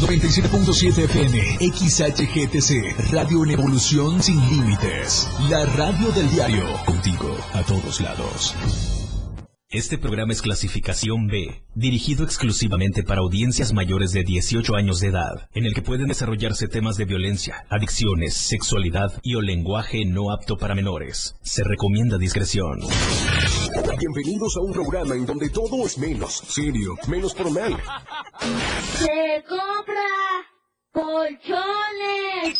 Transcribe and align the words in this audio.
97.7 0.00 1.04
FM, 1.04 1.58
XHGTC, 1.72 3.12
Radio 3.12 3.44
en 3.44 3.52
Evolución 3.52 4.22
Sin 4.22 4.38
Límites. 4.50 5.26
La 5.48 5.64
radio 5.64 6.12
del 6.12 6.30
diario, 6.30 6.66
contigo 6.84 7.34
a 7.54 7.62
todos 7.62 8.02
lados. 8.02 8.54
Este 9.70 9.96
programa 9.96 10.32
es 10.32 10.42
clasificación 10.42 11.28
B, 11.28 11.64
dirigido 11.74 12.24
exclusivamente 12.24 13.04
para 13.04 13.22
audiencias 13.22 13.72
mayores 13.72 14.12
de 14.12 14.22
18 14.22 14.76
años 14.76 15.00
de 15.00 15.08
edad, 15.08 15.48
en 15.54 15.64
el 15.64 15.72
que 15.72 15.82
pueden 15.82 16.08
desarrollarse 16.08 16.68
temas 16.68 16.96
de 16.96 17.06
violencia, 17.06 17.64
adicciones, 17.70 18.34
sexualidad 18.34 19.18
y 19.22 19.34
o 19.34 19.40
lenguaje 19.40 20.04
no 20.04 20.30
apto 20.30 20.58
para 20.58 20.74
menores. 20.74 21.36
Se 21.42 21.64
recomienda 21.64 22.18
discreción. 22.18 22.80
Bienvenidos 23.76 24.56
a 24.56 24.60
un 24.60 24.72
programa 24.72 25.14
en 25.14 25.26
donde 25.26 25.50
todo 25.50 25.84
es 25.84 25.98
menos 25.98 26.32
serio, 26.48 26.96
menos 27.08 27.34
formal. 27.34 27.76
Se 28.96 29.44
compra 29.46 30.06
colchones. 30.92 32.58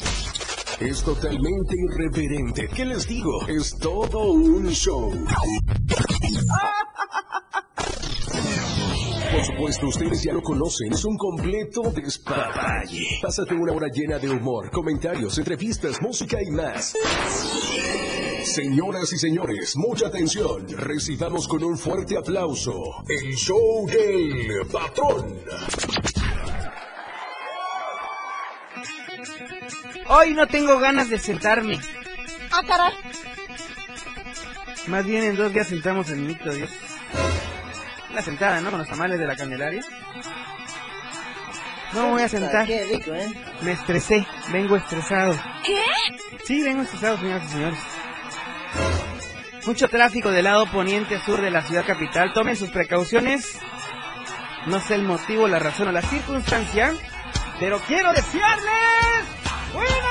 Es 0.79 1.02
totalmente 1.02 1.74
irreverente. 1.74 2.69
¿Qué 2.69 2.84
les 2.84 3.09
digo? 3.09 3.47
Es 3.48 3.79
todo 3.79 4.33
un 4.33 4.69
show. 4.69 5.10
Por 9.33 9.45
supuesto, 9.45 9.87
ustedes 9.87 10.23
ya 10.23 10.35
lo 10.35 10.43
conocen, 10.43 10.93
es 10.93 11.05
un 11.05 11.16
completo 11.16 11.83
despapalle. 11.95 13.07
Pásate 13.23 13.55
una 13.55 13.73
hora 13.73 13.88
llena 13.88 14.19
de 14.19 14.29
humor, 14.30 14.71
comentarios, 14.71 15.38
entrevistas, 15.38 16.01
música 16.02 16.38
y 16.43 16.51
más. 16.51 16.95
Señoras 18.56 19.12
y 19.12 19.19
señores, 19.19 19.77
mucha 19.77 20.06
atención. 20.06 20.66
Recibamos 20.78 21.46
con 21.46 21.62
un 21.62 21.77
fuerte 21.77 22.16
aplauso 22.16 23.05
el 23.06 23.34
show 23.37 23.87
del 23.87 24.66
patrón. 24.73 25.41
Hoy 30.09 30.32
no 30.32 30.46
tengo 30.46 30.79
ganas 30.79 31.10
de 31.10 31.18
sentarme. 31.18 31.79
Ah, 32.51 32.62
caray. 32.66 32.95
Más 34.87 35.04
bien 35.04 35.24
en 35.24 35.37
dos 35.37 35.52
días 35.52 35.66
sentamos 35.66 36.09
el 36.09 36.21
mito, 36.21 36.51
Dios. 36.51 36.71
La 38.15 38.23
sentada, 38.23 38.62
¿no? 38.62 38.71
Con 38.71 38.79
los 38.79 38.88
tamales 38.88 39.18
de 39.18 39.27
la 39.27 39.37
Candelaria. 39.37 39.84
No 41.93 42.04
me 42.04 42.10
voy 42.12 42.23
a 42.23 42.29
sentar. 42.30 42.66
Qué 42.66 42.87
rico, 42.87 43.12
¿eh? 43.12 43.34
Me 43.60 43.73
estresé. 43.73 44.27
Vengo 44.51 44.77
estresado. 44.77 45.38
¿Qué? 45.62 45.77
Sí, 46.46 46.62
vengo 46.62 46.80
estresado, 46.80 47.18
señoras 47.18 47.45
y 47.45 47.49
señores. 47.52 47.79
Mucho 49.66 49.88
tráfico 49.88 50.30
del 50.30 50.45
lado 50.45 50.66
poniente 50.66 51.18
sur 51.18 51.40
de 51.40 51.50
la 51.50 51.60
ciudad 51.60 51.84
capital. 51.84 52.32
Tomen 52.32 52.54
sus 52.54 52.70
precauciones. 52.70 53.59
No 54.66 54.80
sé 54.80 54.95
el 54.95 55.02
motivo, 55.02 55.48
la 55.48 55.59
razón 55.59 55.88
o 55.88 55.92
la 55.92 56.02
circunstancia. 56.02 56.95
Pero 57.59 57.80
quiero 57.80 58.12
desearles 58.12 59.24
buenas. 59.74 60.06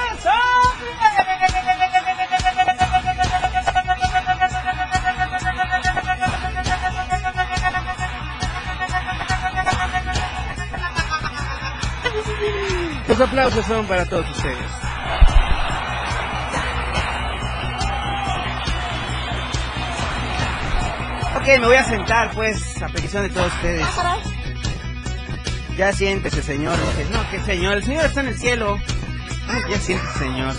Los 13.08 13.22
aplausos 13.22 13.66
son 13.66 13.88
para 13.88 14.06
todos 14.06 14.30
ustedes. 14.30 14.85
Ok, 21.46 21.52
me 21.60 21.68
voy 21.68 21.76
a 21.76 21.84
sentar, 21.84 22.32
pues, 22.32 22.82
a 22.82 22.88
petición 22.88 23.22
de 23.22 23.30
todos 23.30 23.54
ustedes. 23.54 23.86
Ya 25.78 25.94
siéntese, 25.94 26.42
señor. 26.42 26.76
No, 27.12 27.30
que 27.30 27.40
señor, 27.42 27.78
el 27.78 27.84
señor 27.84 28.06
está 28.06 28.22
en 28.22 28.28
el 28.30 28.40
cielo. 28.40 28.80
Ya 29.70 29.80
siéntese, 29.80 30.18
señor. 30.18 30.56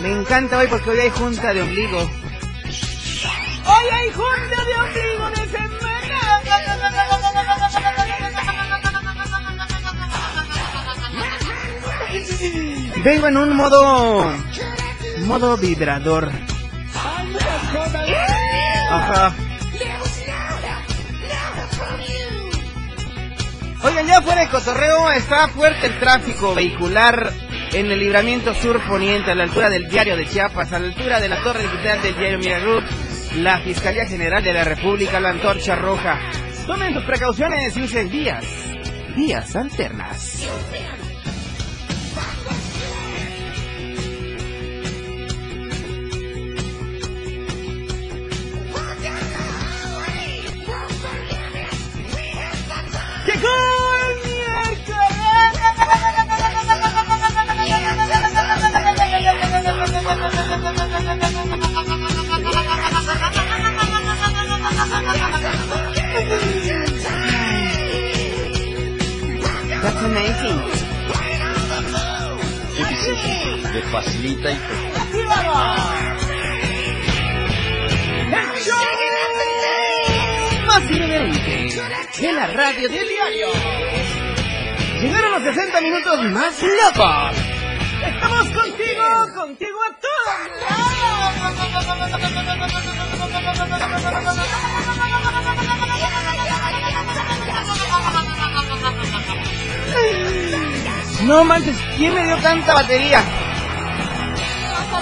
Me 0.00 0.12
encanta 0.12 0.56
hoy 0.56 0.66
porque 0.68 0.88
hoy 0.88 0.98
hay 0.98 1.10
junta 1.10 1.52
de 1.52 1.60
ombligo. 1.60 1.98
Hoy 1.98 3.86
hay 3.92 4.10
junta 4.12 4.64
de 4.64 4.74
ombligo 4.80 5.28
de 5.28 5.46
semana. 5.50 6.40
Vengo 13.04 13.28
en 13.28 13.36
un 13.36 13.54
modo... 13.54 14.32
Modo 15.26 15.58
vibrador. 15.58 16.32
Ajá. 18.94 19.34
Oigan, 23.82 24.06
ya 24.06 24.22
fuera 24.22 24.40
de 24.40 24.48
cotorreo, 24.48 25.10
está 25.12 25.48
fuerte 25.48 25.86
el 25.88 25.98
tráfico 25.98 26.54
vehicular 26.54 27.32
en 27.72 27.90
el 27.90 27.98
libramiento 27.98 28.54
sur 28.54 28.80
poniente, 28.86 29.32
a 29.32 29.34
la 29.34 29.42
altura 29.42 29.68
del 29.68 29.88
diario 29.88 30.16
de 30.16 30.26
Chiapas, 30.26 30.72
a 30.72 30.78
la 30.78 30.86
altura 30.86 31.20
de 31.20 31.28
la 31.28 31.42
torre 31.42 31.62
digital 31.62 32.00
del 32.02 32.16
diario 32.16 32.38
Miragroup, 32.38 32.84
la 33.36 33.58
Fiscalía 33.58 34.06
General 34.06 34.42
de 34.42 34.52
la 34.52 34.64
República, 34.64 35.20
la 35.20 35.30
Antorcha 35.30 35.74
Roja. 35.74 36.18
Tomen 36.66 36.94
sus 36.94 37.04
precauciones 37.04 37.76
y 37.76 37.82
usen 37.82 38.08
vías, 38.08 38.44
vías 39.16 39.54
alternas. 39.56 40.48
De 73.74 73.82
facilita 73.92 74.50
Más 80.66 80.90
irreverente 80.90 81.68
de 82.20 82.32
la 82.32 82.46
radio 82.46 82.88
del 82.88 83.08
diario. 83.08 83.48
Llegaron 85.02 85.32
los 85.32 85.42
60 85.42 85.80
minutos 85.82 86.24
más 86.30 86.62
locos. 86.62 87.36
Estamos 88.06 88.48
contigo, 88.48 89.28
contigo. 89.34 89.73
No 101.24 101.42
manches, 101.44 101.76
¿quién 101.96 102.14
me 102.14 102.24
dio 102.24 102.36
tanta 102.38 102.74
batería? 102.74 103.22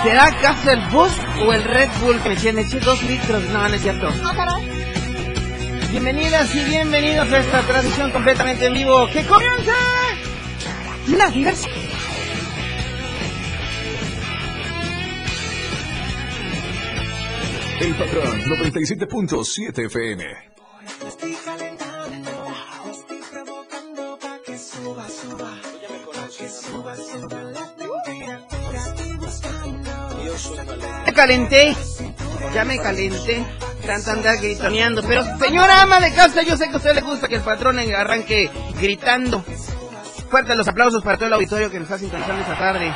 ¿Será 0.02 0.26
acaso 0.26 0.70
el 0.70 0.80
Boost 0.88 1.18
o 1.44 1.52
el 1.52 1.64
Red 1.64 1.88
Bull 2.00 2.20
que 2.22 2.28
me 2.28 2.36
tiene? 2.36 2.62
Eché 2.62 2.78
dos 2.80 3.02
litros, 3.02 3.42
no, 3.50 3.68
no 3.68 3.74
es 3.74 3.82
cierto. 3.82 4.08
Bienvenidas 5.90 6.54
y 6.54 6.64
bienvenidos 6.64 7.30
a 7.32 7.38
esta 7.38 7.60
transmisión 7.62 8.10
completamente 8.12 8.66
en 8.66 8.74
vivo 8.74 9.06
que 9.08 9.24
comienza 9.24 9.72
la 11.08 11.28
diversión. 11.28 11.81
El 17.82 17.96
patrón 17.96 18.44
97.7 18.44 19.86
FM. 19.86 20.24
Me 31.04 31.12
calenté, 31.12 31.76
ya 32.54 32.64
me 32.64 32.78
calenté, 32.78 33.44
tanto 33.84 34.12
andar 34.12 34.36
gritoneando, 34.36 35.02
pero 35.02 35.24
señora 35.40 35.82
ama 35.82 35.98
de 35.98 36.14
casa, 36.14 36.42
yo 36.42 36.56
sé 36.56 36.68
que 36.68 36.74
a 36.74 36.76
usted 36.76 36.94
le 36.94 37.00
gusta 37.00 37.26
que 37.26 37.34
el 37.34 37.42
patrón 37.42 37.80
arranque 37.80 38.48
gritando. 38.80 39.44
Fuertes 40.30 40.56
los 40.56 40.68
aplausos 40.68 41.02
para 41.02 41.16
todo 41.16 41.26
el 41.26 41.32
auditorio 41.32 41.68
que 41.68 41.80
nos 41.80 41.86
está 41.86 41.98
sintonizando 41.98 42.42
esta 42.42 42.56
tarde. 42.56 42.94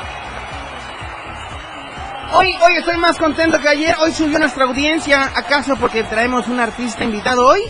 Hoy, 2.32 2.55
hoy 2.62 2.76
estoy 2.78 2.96
más 2.99 3.19
contento 3.19 3.61
que 3.61 3.69
ayer, 3.69 3.94
hoy 4.00 4.12
subió 4.12 4.38
nuestra 4.38 4.64
audiencia, 4.64 5.31
¿acaso 5.34 5.76
porque 5.76 6.02
traemos 6.05 6.49
un 6.49 6.61
artista 6.61 7.05
invitado 7.05 7.46
hoy? 7.46 7.61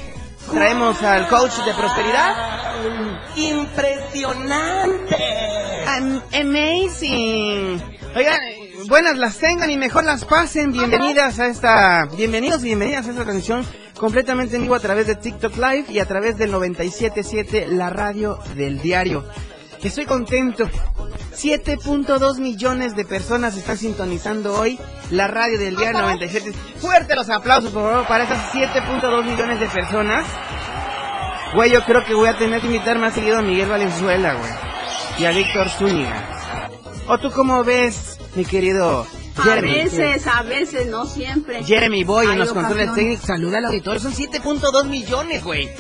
Traemos 0.51 1.03
al 1.03 1.29
coach 1.29 1.53
de 1.65 1.75
prosperidad. 1.75 2.35
Impresionante. 3.37 5.17
Am- 5.87 6.23
amazing. 6.33 7.83
Oigan, 8.15 8.41
buenas 8.89 9.17
las 9.19 9.37
tengan 9.39 9.71
y 9.71 9.77
mejor 9.77 10.05
las 10.05 10.25
pasen. 10.25 10.73
Bienvenidas 10.73 11.39
a 11.39 11.47
esta, 11.47 12.07
bienvenidos 12.17 12.63
y 12.63 12.67
bienvenidas 12.67 13.07
a 13.07 13.11
esta 13.11 13.23
transmisión 13.25 13.65
completamente 13.99 14.57
en 14.57 14.63
vivo 14.63 14.75
a 14.75 14.81
través 14.81 15.07
de 15.07 15.17
TikTok 15.17 15.57
Live 15.57 15.87
y 15.91 15.99
a 15.99 16.07
través 16.07 16.39
del 16.39 16.51
977 16.53 17.67
La 17.69 17.91
Radio 17.91 18.39
del 18.55 18.81
Diario. 18.81 19.25
Estoy 19.87 20.05
contento. 20.05 20.69
7.2 21.37 22.39
millones 22.39 22.97
de 22.97 23.05
personas 23.05 23.57
están 23.57 23.79
sintonizando 23.79 24.59
hoy 24.59 24.81
la 25.11 25.29
radio 25.29 25.59
del 25.61 25.77
Diario 25.77 26.01
97. 26.01 26.53
Fuerte 26.81 27.15
los 27.15 27.31
aplausos, 27.31 27.71
por 27.71 27.83
favor, 27.83 28.07
para 28.09 28.25
esas 28.25 28.53
7.2 28.53 29.25
millones 29.25 29.61
de 29.61 29.67
personas. 29.69 30.27
Güey, 31.55 31.71
yo 31.71 31.85
creo 31.85 32.05
que 32.05 32.15
voy 32.15 32.29
a 32.29 32.37
tener 32.37 32.61
que 32.61 32.67
invitar 32.67 32.99
más 32.99 33.15
seguido 33.15 33.39
a 33.39 33.43
Miguel 33.43 33.69
Valenzuela, 33.69 34.35
güey. 34.35 34.51
Y 35.21 35.25
a 35.25 35.31
Víctor 35.31 35.69
Zúñiga. 35.69 36.69
¿O 37.07 37.19
tú 37.19 37.31
cómo 37.31 37.63
ves, 37.63 38.19
mi 38.35 38.45
querido 38.45 39.07
A 39.37 39.43
Jeremy? 39.43 39.73
veces, 39.73 40.27
a 40.27 40.43
veces, 40.43 40.89
no 40.89 41.07
siempre. 41.07 41.63
Jeremy 41.63 42.03
Boy 42.03 42.27
en 42.27 42.41
los 42.41 42.53
controles 42.53 42.93
técnicos. 42.93 43.25
Saluda 43.25 43.59
al 43.59 43.67
auditorio. 43.67 44.01
Son 44.01 44.13
7.2 44.13 44.89
millones, 44.89 45.45
güey. 45.45 45.71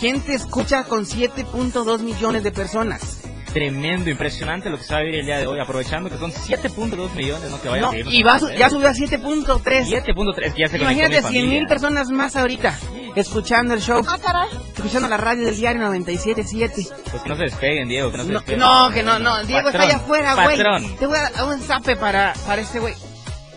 ¿Quién 0.00 0.22
te 0.22 0.32
escucha 0.34 0.84
con 0.84 1.04
7.2 1.04 1.98
millones 1.98 2.44
de 2.44 2.50
personas? 2.50 3.18
Tremendo, 3.52 4.08
impresionante 4.08 4.70
lo 4.70 4.78
que 4.78 4.84
se 4.84 4.92
va 4.94 5.00
a 5.00 5.02
vivir 5.02 5.20
el 5.20 5.26
día 5.26 5.38
de 5.38 5.46
hoy, 5.46 5.60
aprovechando 5.60 6.08
que 6.08 6.16
son 6.16 6.32
7.2 6.32 7.12
millones, 7.14 7.50
no 7.50 7.60
que 7.60 7.68
vaya 7.68 7.82
No, 7.82 7.90
a 7.90 7.96
y 7.98 8.22
va, 8.22 8.38
ya 8.56 8.70
subió 8.70 8.88
a 8.88 8.92
7.3. 8.92 9.62
7.3, 9.62 10.54
ya 10.56 10.68
se 10.68 10.78
Imagínate 10.78 11.20
mi 11.22 11.28
100 11.28 11.48
mil 11.48 11.66
personas 11.66 12.08
más 12.08 12.34
ahorita 12.36 12.78
escuchando 13.14 13.74
el 13.74 13.82
show, 13.82 14.02
Ah, 14.08 14.16
caray. 14.22 14.48
escuchando 14.74 15.06
la 15.06 15.18
radio 15.18 15.44
del 15.44 15.54
diario 15.56 15.82
97.7. 15.82 16.88
Pues 17.10 17.22
que 17.22 17.28
no 17.28 17.36
se 17.36 17.42
despeguen, 17.42 17.88
Diego, 17.88 18.10
que 18.10 18.16
no 18.16 18.24
se 18.24 18.30
No, 18.30 18.38
despeguen. 18.38 18.60
no, 18.60 18.90
que 18.90 19.02
no, 19.02 19.18
no. 19.18 19.44
Diego 19.44 19.68
está 19.68 19.82
allá 19.82 19.96
afuera, 19.96 20.34
güey. 20.34 20.56
Patrón, 20.56 20.96
Te 20.98 21.06
voy 21.06 21.18
a 21.18 21.30
dar 21.30 21.44
un 21.44 21.60
zape 21.60 21.96
para, 21.96 22.32
para 22.46 22.62
este 22.62 22.78
güey. 22.80 22.94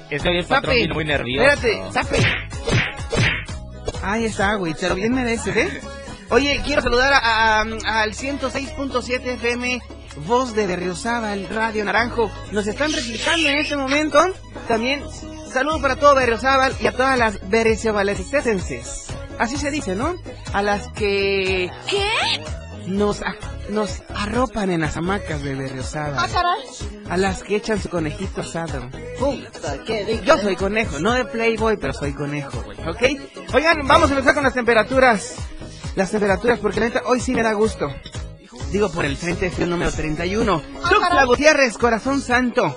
es 0.10 0.22
que 0.22 0.28
hoy 0.30 0.38
el 0.40 0.46
patrón 0.46 0.76
vino 0.76 0.94
muy 0.94 1.06
nervioso. 1.06 1.50
Espérate, 1.52 1.92
zape. 1.94 2.18
Ahí 4.04 4.26
está, 4.26 4.56
güey. 4.56 4.74
Te 4.74 4.90
lo 4.90 4.96
bien 4.96 5.14
mereces, 5.14 5.56
¿eh? 5.56 5.82
Oye, 6.30 6.62
quiero 6.66 6.82
saludar 6.82 7.14
al 7.14 8.14
106.7 8.14 9.26
FM, 9.36 9.80
voz 10.26 10.54
de 10.56 10.66
Berriozábal, 10.68 11.48
Radio 11.50 11.86
Naranjo. 11.86 12.32
Nos 12.52 12.66
están 12.68 12.92
replicando 12.92 13.48
en 13.50 13.58
este 13.60 13.76
momento. 13.76 14.20
También, 14.68 15.04
saludos 15.52 15.82
para 15.82 15.96
todo 15.98 16.16
Berriozábal 16.16 16.76
y 16.82 16.88
a 16.88 16.92
todas 16.92 17.18
las 17.18 17.48
berriozábalesenses. 17.50 19.06
Así 19.38 19.58
se 19.58 19.70
dice, 19.70 19.96
¿no? 19.96 20.16
A 20.54 20.62
las 20.64 20.88
que... 20.90 21.70
¿Qué? 21.88 22.08
Nos, 22.88 23.22
nos 23.70 24.02
arropan 24.16 24.70
en 24.72 24.82
las 24.82 24.96
hamacas 24.98 25.42
de 25.44 25.54
Ah, 25.54 25.58
Berriozábal. 25.58 26.32
caray. 26.32 26.62
A 27.10 27.18
las 27.18 27.44
que 27.44 27.56
echan 27.58 27.82
su 27.82 27.90
conejito 27.90 28.42
asado. 28.42 28.90
Yo 30.24 30.38
soy 30.40 30.56
conejo, 30.56 31.00
no 31.00 31.14
de 31.14 31.26
Playboy, 31.26 31.78
pero 31.78 31.94
soy 31.94 32.14
conejo, 32.14 32.62
güey, 32.64 32.78
¿ok? 32.88 33.54
Oigan, 33.54 33.88
vamos 33.88 34.10
a 34.10 34.14
empezar 34.14 34.34
con 34.34 34.44
las 34.44 34.54
temperaturas. 34.54 35.36
Las 35.96 36.12
temperaturas, 36.12 36.60
porque 36.60 36.82
neta, 36.82 37.04
hoy 37.06 37.20
sí 37.20 37.34
me 37.34 37.44
da 37.44 37.54
gusto. 37.54 37.88
Digo, 38.72 38.90
por 38.90 39.06
el 39.06 39.16
frente 39.16 39.50
frío 39.50 39.68
número 39.68 39.92
31. 39.92 40.62
Tuxtla 40.90 41.24
Gutiérrez, 41.26 41.78
Corazón 41.78 42.22
Santo. 42.22 42.76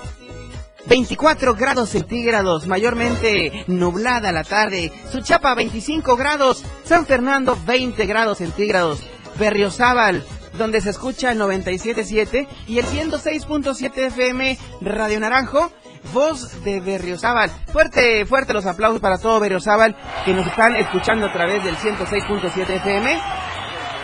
24 0.87 1.55
grados 1.55 1.91
centígrados, 1.91 2.67
mayormente 2.67 3.65
nublada 3.67 4.33
la 4.33 4.45
tarde. 4.45 4.93
Suchapa, 5.11 5.55
25 5.55 6.17
grados. 6.17 6.65
San 6.85 7.05
Fernando, 7.07 7.59
20 7.67 8.07
grados 8.07 8.39
centígrados. 8.39 9.03
Berriozábal, 9.39 10.25
donde 10.57 10.81
se 10.81 10.91
escucha 10.91 11.33
el 11.33 11.41
97.7 11.41 12.47
y 12.69 12.79
el 12.79 12.87
106.7 12.87 13.99
FM 14.07 14.59
Radio 14.81 15.21
Naranjo. 15.21 15.73
Voz 16.13 16.65
de 16.65 16.81
Berriozábal. 16.81 17.51
Fuerte, 17.73 18.27
fuerte 18.27 18.53
los 18.53 18.67
aplausos 18.67 19.01
para 19.01 19.19
todo 19.19 19.41
Berriozábal 19.41 19.97
que 20.25 20.33
nos 20.33 20.47
están 20.47 20.77
escuchando 20.77 21.27
a 21.27 21.33
través 21.33 21.63
del 21.65 21.77
106.7 21.77 22.69
FM. 22.69 23.21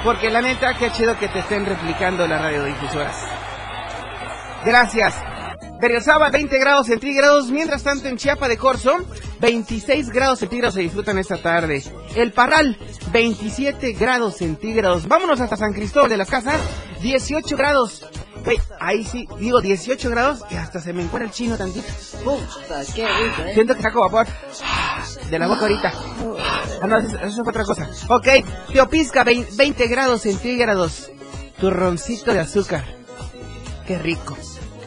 Porque 0.02 0.30
la 0.30 0.42
neta, 0.42 0.74
qué 0.78 0.90
chido 0.92 1.18
que 1.18 1.28
te 1.28 1.38
estén 1.38 1.64
replicando 1.64 2.26
la 2.26 2.38
radiodifusoras. 2.38 3.16
Gracias. 4.64 5.14
Berriozábal 5.80 6.30
20 6.30 6.58
grados 6.58 6.86
centígrados, 6.86 7.50
mientras 7.50 7.82
tanto 7.82 8.08
en 8.08 8.16
Chiapa 8.16 8.48
de 8.48 8.56
Corzo 8.56 8.96
26 9.40 10.08
grados 10.10 10.38
centígrados 10.38 10.74
se 10.74 10.80
disfrutan 10.80 11.18
esta 11.18 11.36
tarde. 11.42 11.82
El 12.16 12.32
Parral 12.32 12.78
27 13.12 13.92
grados 13.92 14.36
centígrados. 14.36 15.06
Vámonos 15.06 15.40
hasta 15.40 15.56
San 15.56 15.74
Cristóbal 15.74 16.08
de 16.08 16.16
las 16.16 16.30
Casas 16.30 16.60
18 17.02 17.56
grados. 17.56 18.06
Güey, 18.44 18.60
ahí 18.78 19.04
sí, 19.04 19.26
digo 19.38 19.60
18 19.60 20.10
grados 20.10 20.40
y 20.50 20.56
hasta 20.56 20.78
se 20.80 20.92
me 20.92 21.02
encuentra 21.02 21.26
el 21.26 21.32
chino 21.32 21.56
tantito. 21.56 21.86
Siento 23.54 23.74
que 23.74 23.82
saco 23.82 24.00
vapor 24.02 24.26
de 25.30 25.38
la 25.38 25.46
boca 25.46 25.62
ahorita. 25.62 25.92
Ah, 26.82 26.86
no, 26.86 26.98
eso, 26.98 27.18
eso 27.18 27.42
fue 27.42 27.50
otra 27.50 27.64
cosa. 27.64 27.88
Ok, 28.08 28.28
Teopisca 28.72 29.24
20, 29.24 29.56
20 29.56 29.86
grados 29.86 30.22
centígrados. 30.22 31.10
Turroncito 31.58 32.32
de 32.32 32.40
azúcar. 32.40 32.84
Qué 33.86 33.98
rico. 33.98 34.36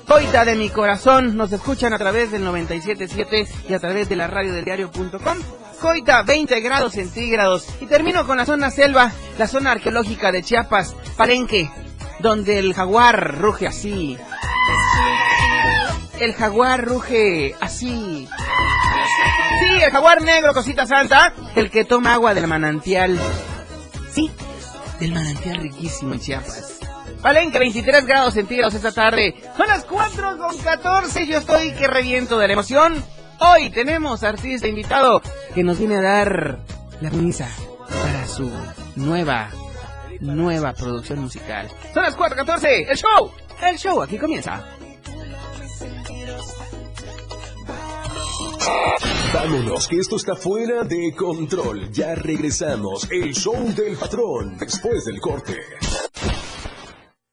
Coita 0.07 0.45
de 0.45 0.56
mi 0.56 0.69
corazón, 0.69 1.36
nos 1.36 1.51
escuchan 1.51 1.92
a 1.94 1.98
través 1.98 2.31
del 2.31 2.45
97.7 2.45 3.48
y 3.68 3.74
a 3.74 3.80
través 3.80 4.07
de 4.07 4.15
la 4.15 4.27
radio 4.27 4.54
del 4.54 4.63
diario.com. 4.63 5.38
Coita, 5.81 6.24
20 6.24 6.62
grados 6.62 6.94
centígrados. 6.94 7.68
Y 7.81 7.88
termino 7.88 8.25
con 8.25 8.38
la 8.38 8.45
zona 8.45 8.71
selva, 8.71 9.12
la 9.38 9.48
zona 9.48 9.71
arqueológica 9.71 10.31
de 10.31 10.44
Chiapas, 10.44 10.95
Palenque, 11.18 11.69
donde 12.19 12.60
el 12.60 12.74
jaguar 12.74 13.38
ruge 13.40 13.68
así. 13.68 14.18
El 16.19 16.34
jaguar 16.34 16.84
ruge 16.84 17.56
así. 17.60 18.28
Sí, 19.60 19.81
el 19.81 19.92
jaguar 19.92 20.22
negro, 20.22 20.54
cosita 20.54 20.86
santa, 20.86 21.34
el 21.56 21.69
que 21.69 21.86
toma 21.86 22.14
agua 22.14 22.34
del 22.34 22.48
manantial. 22.48 23.19
Sí, 24.12 24.31
del 25.00 25.14
manantial 25.14 25.58
riquísimo 25.58 26.14
en 26.14 26.19
Chiapas. 26.19 26.80
Palenque, 27.22 27.60
23 27.60 28.06
grados 28.06 28.34
centígrados 28.34 28.74
esta 28.74 28.92
tarde. 28.92 29.36
Son 29.56 29.68
las 29.68 29.86
4 29.86 30.38
con 30.38 30.58
14. 30.58 31.28
Yo 31.28 31.40
estoy 31.40 31.74
que 31.74 31.88
reviento 31.88 32.38
de 32.38 32.48
la 32.48 32.54
emoción. 32.54 33.04
Hoy 33.40 33.69
tenemos 33.69 34.24
artista 34.24 34.68
invitado 34.68 35.22
que 35.54 35.64
nos 35.64 35.78
viene 35.78 35.98
a 35.98 36.02
dar 36.02 36.60
la 37.02 37.10
misa 37.12 37.48
para 37.90 38.28
su 38.28 38.52
nueva, 38.96 39.50
nueva 40.22 40.74
producción 40.74 41.19
musical. 41.19 41.69
Son 41.94 42.04
las 42.04 42.16
4 42.16 42.38
14. 42.38 42.81
El 42.92 42.98
show, 42.98 43.31
el 43.62 43.78
show 43.78 44.02
aquí 44.02 44.18
comienza. 44.18 44.64
Vámonos, 49.34 49.88
que 49.88 49.98
esto 49.98 50.16
está 50.16 50.36
fuera 50.36 50.84
de 50.84 51.14
control. 51.16 51.92
Ya 51.92 52.16
regresamos. 52.16 53.10
El 53.12 53.34
show 53.34 53.56
del 53.74 53.96
patrón 53.98 54.58
después 54.58 55.06
del 55.06 55.19
corte. 55.19 55.58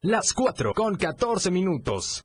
Las 0.02 0.32
4 0.34 0.74
con 0.74 0.96
14 0.96 1.50
minutos. 1.50 2.22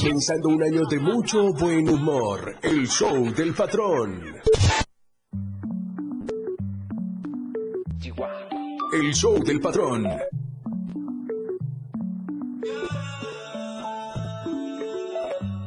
Comenzando 0.00 0.48
un 0.48 0.62
año 0.62 0.86
de 0.86 0.98
mucho 0.98 1.52
buen 1.52 1.86
humor. 1.86 2.56
El 2.62 2.88
show 2.88 3.30
del 3.34 3.52
patrón. 3.52 4.22
El 8.92 9.14
show 9.14 9.38
del 9.44 9.60
patrón. 9.60 10.08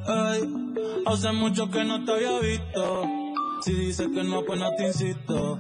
Ay, 0.08 0.64
Hace 1.06 1.32
mucho 1.34 1.70
que 1.70 1.84
no 1.84 2.04
te 2.04 2.12
había 2.14 2.40
visto. 2.40 3.04
Si 3.62 3.74
dices 3.74 4.08
que 4.08 4.24
no, 4.24 4.44
pues 4.44 4.60
no 4.60 4.76
te 4.76 4.88
insisto. 4.88 5.60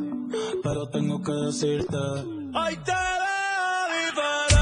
Pero 0.64 0.90
tengo 0.90 1.22
que 1.22 1.32
decirte. 1.32 1.98
Ay, 2.56 2.76
te 2.78 2.92
veo 2.92 4.53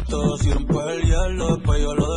de 0.00 0.06
chamaquito. 0.06 0.38
Si 0.38 0.50
rompes 0.50 0.86
el 0.88 1.02
hielo, 1.02 1.56
después 1.56 1.82
yo 1.82 1.94
lo 1.94 2.09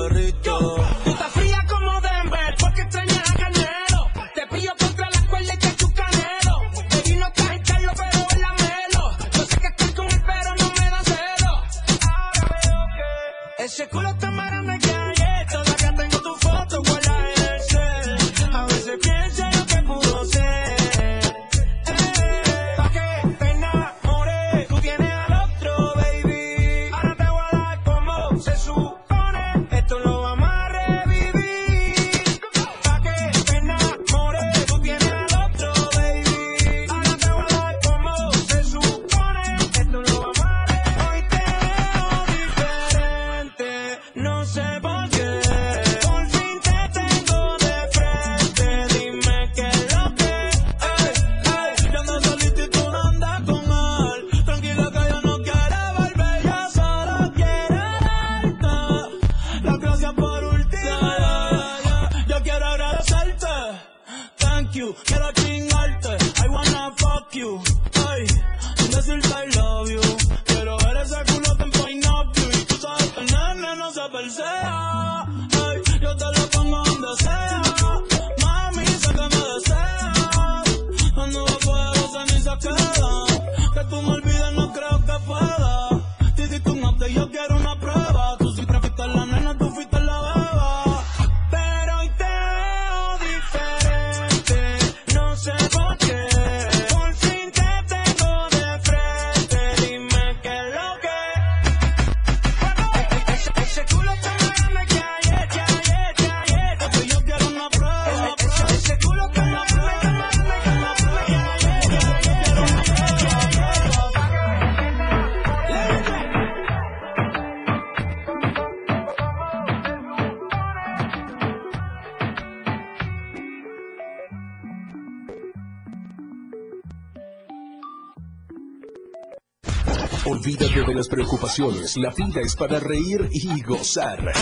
preocupaciones. 131.13 131.96
La 131.98 132.10
vida 132.10 132.41
es 132.41 132.55
para 132.55 132.79
reír 132.79 133.29
y 133.32 133.62
gozar. 133.62 134.34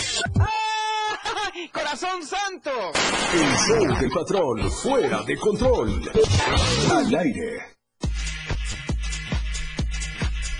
¡Corazón 1.70 2.24
santo! 2.24 2.70
El 3.34 3.56
show 3.56 4.00
del 4.00 4.10
patrón, 4.10 4.70
fuera 4.70 5.22
de 5.22 5.36
control. 5.36 6.10
Al 6.90 7.14
aire. 7.14 7.72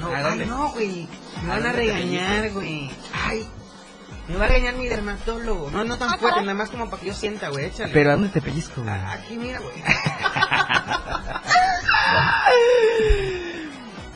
No, 0.00 0.08
¿A 0.08 0.32
ay, 0.32 0.46
no, 0.46 0.72
güey. 0.72 1.08
Me 1.44 1.52
¿A 1.52 1.56
van 1.56 1.66
a 1.66 1.72
regañar, 1.72 2.50
güey. 2.52 2.90
Ay. 3.12 3.46
Me 4.28 4.36
va 4.36 4.44
a 4.46 4.48
regañar 4.48 4.74
mi 4.74 4.88
dermatólogo. 4.88 5.70
No, 5.70 5.84
no 5.84 5.98
tan 5.98 6.18
fuerte, 6.18 6.40
nada 6.40 6.54
más 6.54 6.70
como 6.70 6.88
para 6.88 7.00
que 7.00 7.08
yo 7.08 7.14
sienta, 7.14 7.50
güey. 7.50 7.66
Échale. 7.66 7.92
¿Pero 7.92 8.10
a 8.10 8.12
dónde 8.14 8.30
te 8.30 8.40
pellizco, 8.40 8.82
güey? 8.82 8.94
Aquí, 8.94 9.36
mira, 9.36 9.60
güey. 9.60 9.74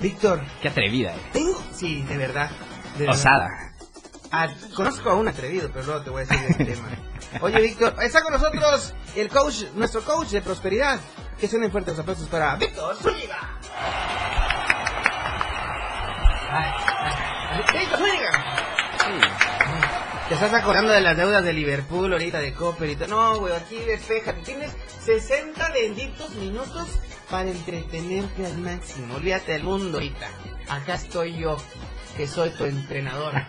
Víctor, 0.00 0.40
Qué 0.62 0.68
atrevida, 0.68 1.10
eh. 1.14 1.30
tengo... 1.32 1.62
Sí, 1.74 2.02
de 2.02 2.16
verdad. 2.16 2.50
de 2.96 3.00
verdad. 3.06 3.14
Osada. 3.14 3.48
Ah, 4.30 4.48
conozco 4.74 5.10
a 5.10 5.14
un 5.14 5.26
atrevido, 5.28 5.70
pero 5.72 5.86
luego 5.86 6.02
te 6.02 6.10
voy 6.10 6.22
a 6.22 6.26
decir 6.26 6.56
el 6.58 6.66
tema. 6.66 6.88
Oye, 7.40 7.60
Víctor, 7.60 7.94
está 8.02 8.22
con 8.22 8.32
nosotros 8.32 8.94
el 9.16 9.28
coach, 9.28 9.64
nuestro 9.74 10.02
coach 10.02 10.28
de 10.28 10.42
prosperidad. 10.42 11.00
Que 11.40 11.48
suenen 11.48 11.70
fuertes 11.70 11.94
los 11.94 12.00
aplausos 12.02 12.28
para 12.28 12.56
Víctor 12.56 12.96
Zúñiga. 12.96 13.38
Víctor 17.72 17.98
Zúñiga. 17.98 19.47
Te 20.28 20.34
estás 20.34 20.52
acordando 20.52 20.92
de 20.92 21.00
las 21.00 21.16
deudas 21.16 21.42
de 21.42 21.52
Liverpool 21.54 22.12
ahorita 22.12 22.38
de 22.40 22.52
Copper 22.52 22.90
y 22.90 22.96
todo. 22.96 23.08
No, 23.08 23.38
güey, 23.40 23.54
aquí 23.54 23.76
despéjate. 23.78 24.42
Tienes 24.42 24.72
60 25.04 25.70
benditos 25.72 26.30
minutos 26.34 26.86
para 27.30 27.50
entretenerte 27.50 28.44
al 28.44 28.58
máximo. 28.58 29.14
Olvídate 29.14 29.52
del 29.52 29.62
mundo 29.64 29.96
ahorita. 29.98 30.28
Acá 30.68 30.94
estoy 30.96 31.36
yo, 31.38 31.56
que 32.16 32.26
soy 32.26 32.50
tu 32.50 32.64
entrenador. 32.64 33.32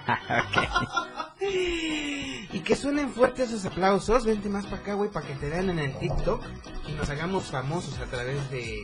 Y 2.52 2.62
que 2.62 2.76
suenen 2.76 3.12
fuertes 3.12 3.50
esos 3.52 3.66
aplausos. 3.66 4.26
Vente 4.26 4.50
más 4.50 4.66
para 4.66 4.78
acá, 4.82 4.94
güey, 4.96 5.10
para 5.12 5.26
que 5.28 5.36
te 5.36 5.50
vean 5.50 5.70
en 5.70 5.80
el 5.80 5.98
TikTok 6.00 6.44
y 6.88 6.92
nos 6.94 7.10
hagamos 7.10 7.46
famosos 7.46 7.98
a 8.00 8.06
través 8.06 8.50
de 8.50 8.84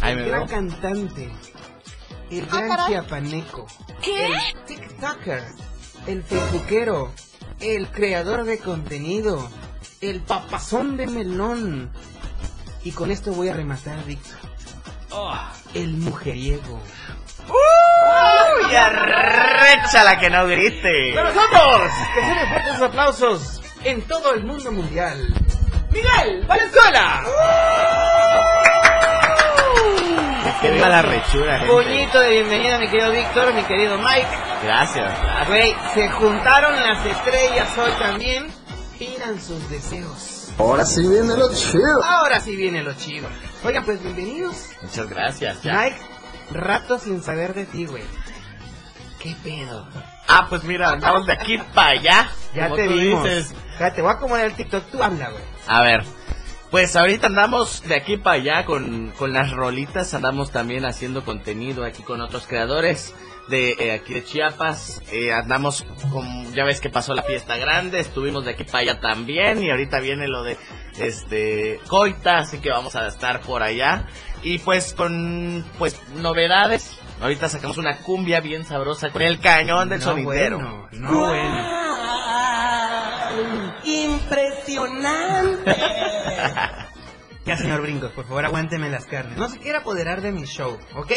Ahí 0.00 0.12
el 0.14 0.20
me 0.20 0.28
gran 0.28 0.40
veo. 0.40 0.48
cantante, 0.48 1.30
el 2.30 2.48
Ah, 2.50 2.60
gran 2.62 2.86
chiapaneco, 2.88 3.66
¿Qué? 4.02 4.26
el 4.26 4.64
TikToker, 4.66 5.42
el 6.06 6.22
facebookero, 6.22 7.12
el 7.60 7.88
creador 7.88 8.44
de 8.44 8.58
contenido, 8.58 9.48
el 10.00 10.20
papazón 10.20 10.96
de 10.96 11.06
melón. 11.06 11.90
Y 12.82 12.92
con 12.92 13.10
esto 13.10 13.32
voy 13.32 13.48
a 13.48 13.54
rematar, 13.54 14.04
Víctor. 14.04 14.38
El 15.74 15.94
mujeriego. 15.94 16.80
¡Uy, 17.48 18.74
arrecha 18.74 20.18
que 20.18 20.30
no 20.30 20.46
grite! 20.46 21.14
¡Con 21.14 21.24
nosotros! 21.24 21.90
Que 22.14 22.20
suenen 22.20 22.48
fuertes 22.48 22.82
aplausos 22.82 23.62
en 23.84 24.02
todo 24.02 24.34
el 24.34 24.44
mundo 24.44 24.72
mundial. 24.72 25.34
¡Miguel 25.90 26.44
Valenzuela! 26.46 27.22
¡Qué 30.60 30.70
viva 30.70 30.88
la 30.88 31.02
rechura, 31.02 31.58
gente! 31.58 31.72
Puñito 31.72 32.20
de 32.20 32.30
bienvenida, 32.30 32.78
mi 32.78 32.88
querido 32.88 33.10
Víctor, 33.10 33.52
mi 33.54 33.62
querido 33.64 33.98
Mike. 33.98 34.26
Gracias. 34.64 35.12
Güey, 35.48 35.74
se 35.94 36.08
juntaron 36.10 36.74
las 36.76 37.04
estrellas 37.04 37.76
hoy 37.78 37.90
también. 37.98 38.46
Pidan 38.98 39.40
sus 39.40 39.68
deseos. 39.68 40.48
Ahora 40.58 40.84
sí 40.86 41.06
viene 41.06 41.36
lo 41.36 41.52
chido. 41.52 42.02
Ahora 42.04 42.40
sí 42.40 42.56
viene 42.56 42.82
lo 42.82 42.94
chido. 42.94 43.28
Oigan, 43.64 43.84
pues 43.84 44.00
bienvenidos. 44.02 44.68
Muchas 44.82 45.08
gracias. 45.08 45.62
ya. 45.62 45.80
Mike, 45.82 45.98
rato 46.52 46.98
sin 46.98 47.22
saber 47.22 47.54
de 47.54 47.66
ti, 47.66 47.86
güey. 47.86 48.04
¿Qué 49.18 49.34
pedo? 49.42 49.86
Ah, 50.28 50.46
pues 50.48 50.62
mira, 50.64 50.90
andamos 50.90 51.26
de 51.26 51.32
aquí 51.32 51.58
para 51.74 51.90
allá. 51.90 52.30
Ya 52.54 52.64
como 52.64 52.76
te 52.76 52.86
tú 52.86 52.92
vimos. 52.94 53.24
dices. 53.24 53.54
Ya 53.80 53.92
te 53.92 54.00
voy 54.02 54.10
a 54.12 54.14
acomodar 54.14 54.44
el 54.46 54.54
TikTok. 54.54 54.84
Tú 54.90 55.02
habla, 55.02 55.28
güey. 55.30 55.42
A 55.66 55.82
ver, 55.82 56.04
pues 56.74 56.96
ahorita 56.96 57.28
andamos 57.28 57.84
de 57.86 57.94
aquí 57.94 58.16
para 58.16 58.34
allá 58.34 58.64
con, 58.64 59.12
con 59.16 59.32
las 59.32 59.52
rolitas, 59.52 60.12
andamos 60.12 60.50
también 60.50 60.84
haciendo 60.84 61.24
contenido 61.24 61.84
aquí 61.84 62.02
con 62.02 62.20
otros 62.20 62.48
creadores 62.48 63.14
de 63.46 63.76
eh, 63.78 63.92
aquí 63.92 64.12
de 64.14 64.24
Chiapas, 64.24 65.00
Eh, 65.12 65.32
andamos 65.32 65.86
con, 66.10 66.52
ya 66.52 66.64
ves 66.64 66.80
que 66.80 66.90
pasó 66.90 67.14
la 67.14 67.22
fiesta 67.22 67.56
grande, 67.58 68.00
estuvimos 68.00 68.44
de 68.44 68.50
aquí 68.50 68.64
para 68.64 68.78
allá 68.78 69.00
también 69.00 69.62
y 69.62 69.70
ahorita 69.70 70.00
viene 70.00 70.26
lo 70.26 70.42
de 70.42 70.56
este 70.98 71.78
Coita, 71.86 72.38
así 72.38 72.58
que 72.58 72.70
vamos 72.70 72.96
a 72.96 73.06
estar 73.06 73.40
por 73.42 73.62
allá 73.62 74.08
y 74.42 74.58
pues 74.58 74.94
con 74.94 75.64
pues 75.78 76.02
novedades. 76.16 76.98
Ahorita 77.20 77.48
sacamos 77.48 77.78
una 77.78 77.98
cumbia 77.98 78.40
bien 78.40 78.64
sabrosa 78.64 79.10
con 79.10 79.22
el 79.22 79.38
cañón 79.38 79.88
del 79.90 80.00
No, 80.00 80.06
sonidero. 80.06 80.58
bueno, 80.58 80.88
no, 80.90 81.26
bueno. 81.28 82.13
Impresionante. 83.84 85.74
Ya, 87.46 87.58
señor 87.58 87.82
Brincos, 87.82 88.10
por 88.12 88.24
favor, 88.26 88.46
aguánteme 88.46 88.88
las 88.88 89.04
carnes. 89.04 89.36
No 89.36 89.50
se 89.50 89.58
quiera 89.58 89.80
apoderar 89.80 90.22
de 90.22 90.32
mi 90.32 90.44
show, 90.46 90.78
¿ok? 90.96 91.12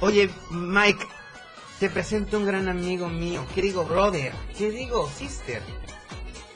Oye, 0.00 0.28
Mike, 0.50 1.06
te 1.78 1.88
presento 1.90 2.38
un 2.38 2.46
gran 2.46 2.68
amigo 2.68 3.08
mío. 3.08 3.46
¿Qué 3.54 3.62
digo, 3.62 3.84
brother? 3.84 4.32
¿Qué 4.58 4.72
digo, 4.72 5.08
sister? 5.16 5.62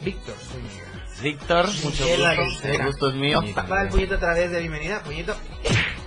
Víctor 0.00 0.34
Zúñiga. 0.34 0.84
Víctor, 1.22 1.66
mucho 1.84 2.04
gusto. 2.08 2.66
El 2.66 2.84
gusto 2.86 3.08
es 3.10 3.14
mío. 3.14 3.40
Pa- 3.54 3.66
Pa 3.66 3.82
el 3.82 3.88
puñito 3.88 4.16
otra 4.16 4.34
vez 4.34 4.50
de 4.50 4.58
bienvenida, 4.58 5.00
puñito. 5.04 5.36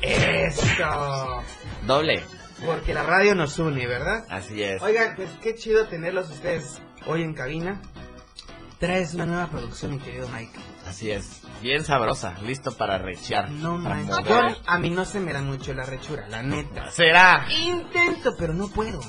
Eso. 0.02 1.42
Doble. 1.88 2.26
Porque 2.66 2.94
la 2.94 3.04
radio 3.04 3.36
nos 3.36 3.58
une, 3.58 3.88
¿verdad? 3.88 4.26
Así 4.30 4.62
es. 4.62 4.82
Oigan, 4.82 5.16
pues 5.16 5.30
qué 5.42 5.56
chido 5.56 5.88
tenerlos 5.88 6.30
ustedes 6.30 6.82
hoy 7.06 7.24
en 7.24 7.34
cabina. 7.34 7.82
Traes 8.80 9.14
una 9.14 9.26
nueva 9.26 9.48
producción, 9.50 9.92
mi 9.92 10.00
querido 10.00 10.30
Mike. 10.30 10.58
Así 10.90 11.12
es. 11.12 11.42
Bien 11.62 11.84
sabrosa. 11.84 12.36
Listo 12.46 12.76
para 12.76 12.98
rechear. 12.98 13.52
No 13.52 13.78
manches. 13.78 14.18
Yo- 14.28 14.56
a 14.66 14.80
mí 14.80 14.90
no 14.90 15.06
se 15.06 15.20
me 15.20 15.34
da 15.34 15.42
mucho 15.42 15.74
la 15.74 15.86
rechura, 15.86 16.28
la 16.30 16.42
neta. 16.42 16.90
Será. 16.92 17.46
Intento, 17.52 18.36
pero 18.38 18.54
no 18.54 18.70
puedo. 18.70 19.00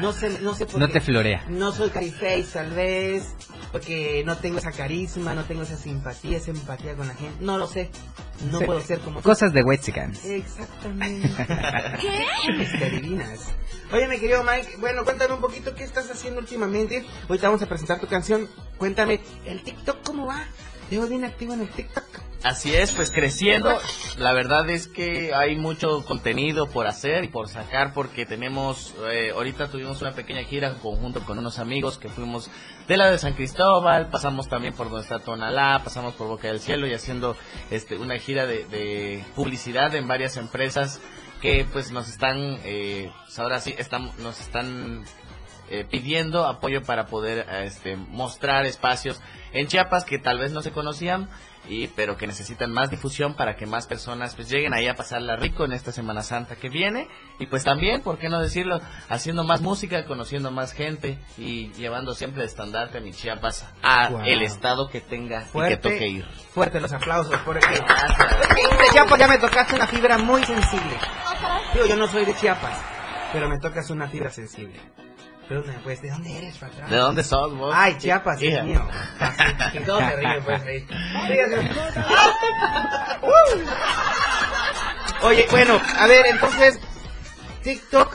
No 0.00 0.12
sé, 0.12 0.38
no 0.40 0.54
sé 0.54 0.66
por 0.66 0.80
No 0.80 0.86
qué. 0.88 0.94
te 0.94 1.00
florea. 1.00 1.44
No 1.48 1.70
soy 1.72 1.90
cariface, 1.90 2.46
tal 2.52 2.70
vez. 2.70 3.34
Porque 3.70 4.22
no 4.26 4.36
tengo 4.38 4.58
esa 4.58 4.72
carisma, 4.72 5.34
no 5.34 5.44
tengo 5.44 5.62
esa 5.62 5.76
simpatía, 5.76 6.38
esa 6.38 6.50
empatía 6.50 6.94
con 6.94 7.06
la 7.08 7.14
gente. 7.14 7.36
No 7.44 7.56
lo 7.56 7.66
sé. 7.66 7.90
No 8.50 8.58
Sí. 8.58 8.64
puedo 8.64 8.80
ser 8.80 8.98
como 9.00 9.18
tú. 9.20 9.28
Cosas 9.28 9.52
de 9.52 9.62
Wexicans. 9.62 10.24
Exactamente. 10.24 11.28
¿Qué? 12.00 12.26
Te 12.78 12.84
adivinas. 12.84 13.40
Oye, 13.92 14.08
mi 14.08 14.18
querido 14.18 14.42
Mike, 14.42 14.76
bueno, 14.80 15.04
cuéntame 15.04 15.34
un 15.34 15.40
poquito 15.40 15.74
qué 15.74 15.84
estás 15.84 16.10
haciendo 16.10 16.40
últimamente. 16.40 17.04
Ahorita 17.28 17.48
vamos 17.48 17.62
a 17.62 17.66
presentar 17.66 18.00
tu 18.00 18.06
canción. 18.08 18.48
Cuéntame, 18.78 19.20
¿el 19.44 19.62
TikTok 19.62 19.98
cómo 20.04 20.26
va? 20.26 20.44
Veo 20.90 21.06
bien 21.06 21.24
activo 21.24 21.54
en 21.54 21.62
el 21.62 21.68
TikTok. 21.68 22.04
Así 22.42 22.74
es, 22.74 22.90
pues 22.90 23.12
creciendo. 23.12 23.78
La 24.18 24.32
verdad 24.32 24.68
es 24.68 24.88
que 24.88 25.32
hay 25.32 25.56
mucho 25.56 26.04
contenido 26.04 26.66
por 26.66 26.88
hacer 26.88 27.24
y 27.24 27.28
por 27.28 27.48
sacar 27.48 27.94
porque 27.94 28.26
tenemos, 28.26 28.94
eh, 29.10 29.30
ahorita 29.32 29.68
tuvimos 29.68 30.02
una 30.02 30.12
pequeña 30.12 30.42
gira 30.42 30.74
conjunto 30.74 31.24
con 31.24 31.38
unos 31.38 31.60
amigos 31.60 31.98
que 31.98 32.08
fuimos 32.08 32.50
de 32.88 32.96
la 32.96 33.10
de 33.10 33.18
San 33.18 33.34
Cristóbal, 33.34 34.10
pasamos 34.10 34.48
también 34.48 34.74
por 34.74 34.90
donde 34.90 35.02
está 35.02 35.20
Tonalá, 35.20 35.82
pasamos 35.84 36.14
por 36.14 36.26
Boca 36.26 36.48
del 36.48 36.58
Cielo 36.58 36.88
y 36.88 36.94
haciendo 36.94 37.36
este 37.70 37.96
una 37.96 38.18
gira 38.18 38.44
de, 38.44 38.64
de 38.64 39.24
publicidad 39.36 39.94
en 39.94 40.08
varias 40.08 40.36
empresas 40.36 41.00
que 41.42 41.66
pues 41.70 41.90
nos 41.90 42.08
están, 42.08 42.60
eh, 42.64 43.10
pues, 43.24 43.38
ahora 43.40 43.58
sí, 43.58 43.74
nos 44.18 44.40
están 44.40 45.04
eh, 45.70 45.86
pidiendo 45.88 46.46
apoyo 46.46 46.82
para 46.82 47.06
poder 47.06 47.46
eh, 47.48 47.64
este, 47.66 47.96
mostrar 47.96 48.66
espacios 48.66 49.20
en 49.52 49.66
Chiapas 49.66 50.04
que 50.04 50.18
tal 50.18 50.38
vez 50.38 50.52
no 50.52 50.62
se 50.62 50.70
conocían 50.72 51.28
y 51.68 51.86
pero 51.88 52.16
que 52.16 52.26
necesitan 52.26 52.72
más 52.72 52.90
difusión 52.90 53.34
para 53.34 53.54
que 53.54 53.66
más 53.66 53.86
personas 53.86 54.34
pues 54.34 54.50
lleguen 54.50 54.74
ahí 54.74 54.88
a 54.88 54.96
pasarla 54.96 55.36
rico 55.36 55.64
en 55.64 55.72
esta 55.72 55.92
Semana 55.92 56.22
Santa 56.22 56.56
que 56.56 56.68
viene 56.68 57.06
y 57.38 57.46
pues 57.46 57.62
también 57.62 58.02
por 58.02 58.18
qué 58.18 58.28
no 58.28 58.40
decirlo 58.40 58.80
haciendo 59.08 59.44
más 59.44 59.60
música 59.60 60.04
conociendo 60.04 60.50
más 60.50 60.72
gente 60.72 61.18
y 61.38 61.70
llevando 61.74 62.14
siempre 62.14 62.42
el 62.42 62.48
estandarte 62.48 62.98
a 62.98 63.00
mi 63.00 63.12
Chiapas 63.12 63.64
a 63.82 64.08
Wow. 64.10 64.22
el 64.24 64.42
estado 64.42 64.88
que 64.88 65.00
tenga 65.00 65.44
y 65.54 65.68
que 65.68 65.76
toque 65.76 66.08
ir 66.08 66.24
Fuerte 66.52 66.80
los 66.80 66.92
aplausos, 66.92 67.34
porque 67.44 67.66
de 67.68 68.90
Chiapas 68.92 69.18
ya 69.18 69.28
me 69.28 69.38
tocaste 69.38 69.74
una 69.76 69.86
fibra 69.86 70.18
muy 70.18 70.44
sensible. 70.44 70.96
Digo, 71.72 71.86
yo 71.86 71.96
no 71.96 72.08
soy 72.08 72.24
de 72.24 72.34
Chiapas, 72.34 72.78
pero 73.32 73.48
me 73.48 73.58
tocas 73.58 73.88
una 73.90 74.08
fibra 74.08 74.30
sensible. 74.30 74.78
Pregúntame, 75.48 75.78
pues, 75.82 76.00
¿de 76.00 76.10
dónde 76.10 76.38
eres, 76.38 76.56
patrón? 76.56 76.88
¿de 76.88 76.96
dónde 76.96 77.24
sos 77.24 77.54
vos? 77.56 77.74
Ay, 77.76 77.98
Chiapas, 77.98 78.40
Hija. 78.40 78.62
mío. 78.62 78.88
Así, 79.18 79.42
que 79.72 79.80
todos 79.80 80.04
se 80.04 80.16
ríen, 80.16 80.44
pues, 80.44 80.62
ahí. 80.62 80.86
Oye, 85.22 85.46
bueno, 85.50 85.80
a 85.98 86.06
ver, 86.06 86.26
entonces, 86.26 86.78
TikTok, 87.62 88.14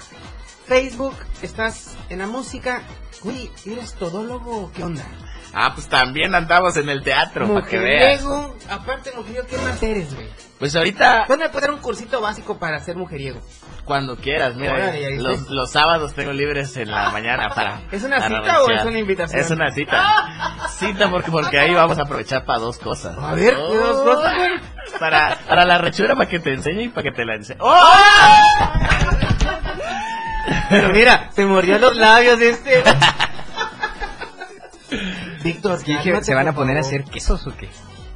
Facebook, 0.67 1.15
estás 1.41 1.95
en 2.09 2.19
la 2.19 2.27
música. 2.27 2.81
Uy, 3.23 3.49
¿eres 3.65 3.93
todólogo 3.93 4.65
o 4.65 4.71
qué 4.71 4.83
onda? 4.83 5.03
Ah 5.53 5.71
pues 5.73 5.87
también 5.87 6.33
andamos 6.35 6.77
en 6.77 6.89
el 6.89 7.03
teatro 7.03 7.47
para 7.53 7.65
que 7.65 7.77
veas 7.77 8.23
Mujeriego, 8.23 8.55
aparte 8.69 9.11
mujeriego, 9.15 9.47
¿qué 9.47 9.57
más 9.57 9.81
eres, 9.83 10.13
güey? 10.15 10.27
pues 10.59 10.75
ahorita 10.75 11.23
¿Cuándo 11.27 11.45
me 11.45 11.49
puedes 11.51 11.67
dar 11.67 11.75
un 11.75 11.81
cursito 11.81 12.19
básico 12.21 12.57
para 12.57 12.79
ser 12.79 12.95
mujeriego? 12.95 13.39
Cuando 13.85 14.17
quieras, 14.17 14.55
mira, 14.55 14.73
Órale, 14.73 15.07
viste. 15.07 15.23
los, 15.23 15.49
los 15.49 15.71
sábados 15.71 16.13
tengo 16.13 16.33
libres 16.33 16.75
en 16.75 16.91
la 16.91 17.09
mañana 17.11 17.47
para... 17.55 17.83
¿Es 17.91 18.03
una 18.03 18.17
para 18.17 18.41
cita 18.41 18.61
o 18.63 18.69
es 18.69 18.83
una 18.83 18.99
invitación? 18.99 19.39
Es 19.39 19.49
una 19.49 19.71
cita. 19.71 20.57
Cita 20.77 21.09
porque, 21.09 21.31
porque 21.31 21.57
ahí 21.57 21.73
vamos 21.73 21.97
a 21.97 22.01
aprovechar 22.01 22.43
para 22.43 22.59
dos 22.59 22.77
cosas. 22.79 23.17
A 23.17 23.33
ver, 23.33 23.55
¿qué 23.55 23.77
dos 23.77 24.01
cosas? 24.03 24.33
Para, 24.99 25.37
para 25.47 25.63
la 25.65 25.77
rechura, 25.77 26.15
para 26.17 26.29
que 26.29 26.39
te 26.39 26.51
enseñe 26.53 26.81
y 26.83 26.89
para 26.89 27.03
que 27.03 27.11
te 27.11 27.23
la 27.23 27.35
enseñe. 27.35 27.57
Pero 30.69 30.89
mira, 30.89 31.29
se 31.31 31.45
mordió 31.45 31.79
los 31.79 31.95
labios 31.95 32.41
este. 32.41 32.83
Víctor, 35.53 35.83
cálmate, 35.83 36.23
¿se 36.25 36.33
van 36.35 36.47
a 36.47 36.53
poner 36.53 36.77
a 36.77 36.81
hacer 36.81 37.03
quesos 37.05 37.45
o 37.47 37.55
qué? 37.55 37.69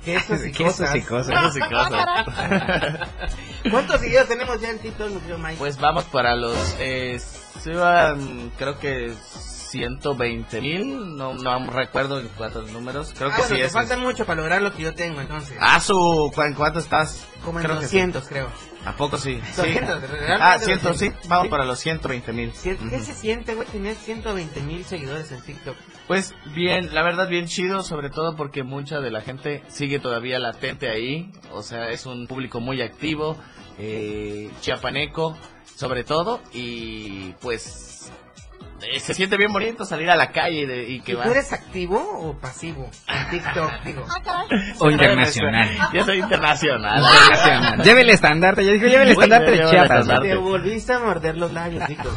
quesos 0.06 0.46
y 0.46 0.52
Quesos 0.52 0.78
cosas. 0.78 0.96
y 0.96 1.02
cosas. 1.02 1.28
Quesos 1.36 1.58
y 1.58 1.60
cosas. 1.60 2.06
¿Cuántos 3.72 4.00
seguidores 4.02 4.30
tenemos 4.30 4.60
ya 4.62 4.70
en 4.72 4.80
TikTok, 4.80 5.10
Mike? 5.40 5.58
Pues 5.58 5.78
vamos 5.80 6.04
para 6.06 6.36
los... 6.36 6.56
Eh, 6.80 7.20
se 7.62 7.74
van, 7.76 8.52
creo 8.58 8.80
que 8.80 9.14
120 9.72 10.60
mil, 10.62 11.16
no, 11.16 11.34
no 11.36 11.66
recuerdo 11.72 12.20
en 12.20 12.28
cuántos 12.30 12.72
números, 12.72 13.14
creo 13.16 13.30
Ah, 13.30 13.36
que 13.36 13.42
bueno, 13.44 13.56
sí 13.56 13.62
te 13.62 13.68
es. 13.68 13.72
falta 13.72 13.96
mucho 13.98 14.26
para 14.26 14.42
lograr 14.42 14.62
lo 14.62 14.74
que 14.74 14.82
yo 14.84 14.94
tengo, 14.96 15.22
entonces. 15.22 15.56
Ah, 15.62 15.80
su, 15.80 16.32
¿en 16.46 16.54
cuánto 16.56 16.80
estás? 16.80 17.24
Como 17.46 17.60
en 17.60 17.66
Creo 17.66 17.80
que 17.80 17.86
sí. 17.88 17.98
200, 17.98 18.28
creo. 18.28 18.50
¿A 18.86 18.94
poco 18.98 19.18
sí? 19.18 19.40
Sí. 19.54 19.58
200, 19.62 20.02
realmente 20.02 20.34
Ah, 20.44 20.58
100, 20.60 20.80
sí, 20.80 20.86
200. 20.86 21.28
vamos 21.30 21.44
Sí. 21.46 21.50
para 21.52 21.66
los 21.66 21.80
120 21.80 22.34
mil. 22.34 22.52
¿Qué, 22.64 22.76
qué 22.76 23.00
se 23.00 23.14
siente, 23.14 23.54
güey, 23.56 23.68
tener 23.68 23.96
120 23.96 24.60
mil 24.62 24.84
seguidores 24.84 25.32
en 25.32 25.42
TikTok? 25.42 25.78
Pues 26.12 26.36
bien, 26.54 26.94
la 26.94 27.04
verdad 27.04 27.30
bien 27.30 27.46
chido, 27.46 27.84
sobre 27.84 28.10
todo 28.10 28.36
porque 28.36 28.64
mucha 28.64 29.00
de 29.00 29.12
la 29.12 29.22
gente 29.22 29.64
sigue 29.70 29.98
todavía 29.98 30.40
latente 30.40 30.90
ahí, 30.90 31.32
o 31.54 31.64
sea, 31.64 31.90
es 31.90 32.06
un 32.06 32.28
público 32.28 32.60
muy 32.60 32.82
activo, 32.82 33.38
eh, 33.80 34.52
chiapaneco, 34.60 35.38
sobre 35.74 36.04
todo, 36.04 36.42
y 36.52 37.32
pues 37.40 38.12
eh, 38.84 39.00
se 39.00 39.14
siente 39.14 39.38
bien 39.38 39.52
bonito 39.54 39.86
salir 39.86 40.10
a 40.10 40.16
la 40.16 40.32
calle 40.32 40.62
y, 40.62 40.66
de- 40.66 40.90
y 40.90 41.02
que 41.02 41.12
¿Y 41.14 41.16
va. 41.16 41.24
¿Tú 41.26 41.32
eres 41.32 41.52
activo 41.54 41.98
o 42.00 42.34
pasivo 42.40 42.90
en 43.08 43.30
TikTok, 43.30 43.72
digo? 43.86 44.06
O 44.80 44.90
internacional. 44.90 45.70
Yo 45.94 46.04
soy 46.06 46.20
internacional. 46.20 47.02
Internacional. 47.32 47.82
Lleve 47.84 48.02
el 48.02 48.10
estandarte, 48.10 48.66
ya 48.66 48.72
dijo, 48.74 48.86
lleve 48.88 49.04
el 49.10 49.16
Bueno, 49.16 49.36
estandarte 49.36 49.52
de 49.64 49.70
Chiapas. 49.70 50.22
Te 50.22 50.36
volviste 50.36 50.94
a 50.94 51.00
morder 51.00 51.38
los 51.38 51.52
labios, 51.54 51.88
Nico. 51.90 52.10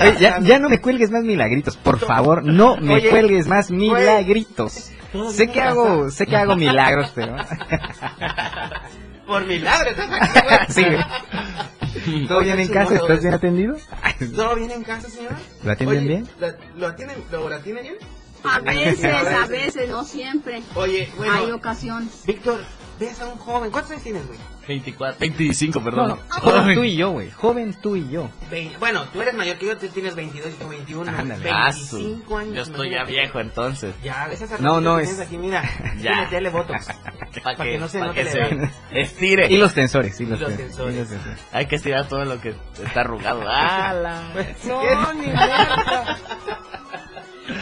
Oye, 0.00 0.16
ya, 0.18 0.38
ya 0.40 0.58
no 0.58 0.68
me 0.68 0.80
cuelgues 0.80 1.10
más 1.10 1.22
milagritos, 1.22 1.76
por 1.76 1.98
favor, 1.98 2.44
no 2.44 2.76
me 2.76 2.94
Oye, 2.94 3.10
cuelgues 3.10 3.46
más 3.46 3.70
milagritos. 3.70 4.90
Sé 5.32 5.48
que 5.48 5.60
hago, 5.60 6.10
sé 6.10 6.26
que 6.26 6.36
hago 6.36 6.56
milagros, 6.56 7.12
pero 7.14 7.36
Por 9.26 9.44
milagro 9.46 9.90
estás 9.90 10.08
aquí, 10.10 10.40
güey. 10.42 10.58
sí. 10.68 10.84
¿Todo 12.28 12.40
bien 12.40 12.58
en 12.60 12.68
casa? 12.68 12.94
¿Estás 12.96 13.20
bien 13.22 13.34
atendido? 13.34 13.76
¿Todo 14.34 14.54
bien 14.56 14.70
en 14.70 14.82
casa, 14.84 15.08
señora? 15.08 15.36
¿Lo 15.64 15.72
atienden 15.72 15.98
Oye, 15.98 16.08
bien? 16.08 16.28
¿la- 16.40 16.54
¿Lo 16.76 16.86
atienden, 16.88 17.18
lo, 17.30 17.48
la 17.48 17.56
atienden 17.56 17.84
bien? 17.84 17.96
A 18.44 18.58
veces, 18.60 19.04
a 19.04 19.46
veces, 19.46 19.88
no 19.88 20.04
siempre. 20.04 20.62
Oye, 20.74 21.08
bueno, 21.16 21.32
Hay 21.32 21.50
ocasiones. 21.52 22.22
Víctor, 22.26 22.60
ves 23.06 23.20
a 23.20 23.26
un 23.26 23.38
joven. 23.38 23.70
¿Cuántos 23.70 23.92
años 23.92 24.02
tienes, 24.02 24.26
güey? 24.26 24.38
24, 24.68 25.18
25, 25.18 25.78
No, 25.80 25.84
perdón. 25.84 26.08
no, 26.08 26.18
joven 26.40 26.74
tú 26.76 26.84
y 26.84 26.94
yo, 26.96 27.10
güey, 27.10 27.30
joven 27.32 27.74
tú 27.82 27.96
y 27.96 28.08
yo. 28.08 28.30
Vein- 28.48 28.72
bueno, 28.78 29.02
tú 29.12 29.20
eres 29.20 29.34
mayor 29.34 29.58
que 29.58 29.66
yo, 29.66 29.76
tú 29.76 29.88
tienes 29.88 30.14
22 30.14 30.50
y 30.52 30.54
tú 30.54 30.68
21. 30.68 31.10
Ándale. 31.10 31.50
Ah, 31.50 31.72
su- 31.72 31.96
25 31.96 32.38
años. 32.38 32.54
Yo 32.54 32.62
estoy 32.62 32.90
ya 32.90 33.02
viejo 33.04 33.40
entonces. 33.40 33.92
Ya, 34.04 34.26
esas 34.30 34.60
No, 34.60 34.80
no, 34.80 35.00
es- 35.00 35.08
que 35.08 35.14
tienes 35.14 35.26
aquí, 35.26 35.38
mira. 35.38 35.62
Ya. 35.98 36.12
Ya. 36.12 36.20
Métele 36.22 36.50
botox. 36.50 36.86
Para 37.42 37.56
Pa' 37.56 37.64
que 37.64 37.78
no 37.78 37.88
se 37.88 37.98
pa' 37.98 38.06
note 38.06 38.22
que 38.24 38.30
se 38.30 38.70
estire. 38.92 39.46
Y 39.50 39.56
los 39.56 39.74
tensores, 39.74 40.16
sí, 40.16 40.26
los, 40.26 40.38
tensores. 40.38 40.94
y 40.94 40.98
los 41.00 41.08
tensores. 41.08 41.38
Hay 41.52 41.66
que 41.66 41.76
estirar 41.76 42.06
todo 42.08 42.24
lo 42.24 42.40
que 42.40 42.54
está 42.84 43.00
arrugado. 43.00 43.42
¡Hala! 43.48 44.32
No, 44.64 45.12
ni. 45.14 45.26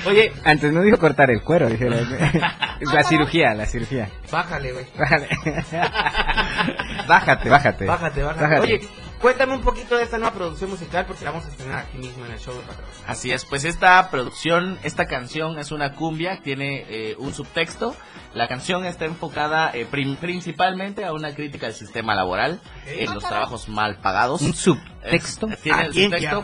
Oye, 0.06 0.32
Antes 0.44 0.72
no 0.72 0.82
dijo 0.82 0.98
cortar 0.98 1.30
el 1.30 1.42
cuero, 1.42 1.68
dije 1.68 1.88
la, 1.88 1.96
la 2.94 3.02
cirugía, 3.02 3.54
la 3.54 3.66
cirugía. 3.66 4.08
bájale, 4.30 4.72
güey. 4.72 4.86
Bájale. 4.98 5.28
bájate, 7.08 7.48
bájate. 7.48 7.84
Bájate, 7.86 8.22
bájate. 8.22 8.60
Oye, 8.60 8.80
cuéntame 9.20 9.54
un 9.54 9.62
poquito 9.62 9.96
de 9.96 10.04
esta 10.04 10.18
nueva 10.18 10.34
producción 10.34 10.70
musical 10.70 11.06
porque 11.06 11.24
la 11.24 11.30
vamos 11.32 11.46
a 11.46 11.50
estrenar 11.50 11.78
aquí 11.80 11.98
mismo 11.98 12.24
en 12.24 12.32
el 12.32 12.38
show 12.38 12.54
de 12.54 12.60
Patrón. 12.62 12.86
Así 13.06 13.30
es, 13.32 13.44
pues 13.44 13.64
esta 13.64 14.10
producción, 14.10 14.78
esta 14.82 15.06
canción 15.06 15.58
es 15.58 15.72
una 15.72 15.94
cumbia, 15.94 16.40
tiene 16.42 16.84
eh, 16.88 17.16
un 17.18 17.34
subtexto. 17.34 17.94
La 18.32 18.46
canción 18.46 18.84
está 18.84 19.06
enfocada 19.06 19.72
eh, 19.74 19.86
prim- 19.90 20.16
principalmente 20.16 21.04
a 21.04 21.12
una 21.12 21.34
crítica 21.34 21.66
al 21.66 21.74
sistema 21.74 22.14
laboral, 22.14 22.60
en 22.86 23.12
los 23.12 23.24
trabajos 23.24 23.68
mal 23.68 23.96
pagados. 23.96 24.40
un 24.42 24.54
subtexto. 24.54 25.48
Es- 25.48 25.58
tiene 25.60 25.82
el 25.82 25.88
¿Aquí 25.90 26.04
en 26.04 26.10
subtexto 26.12 26.42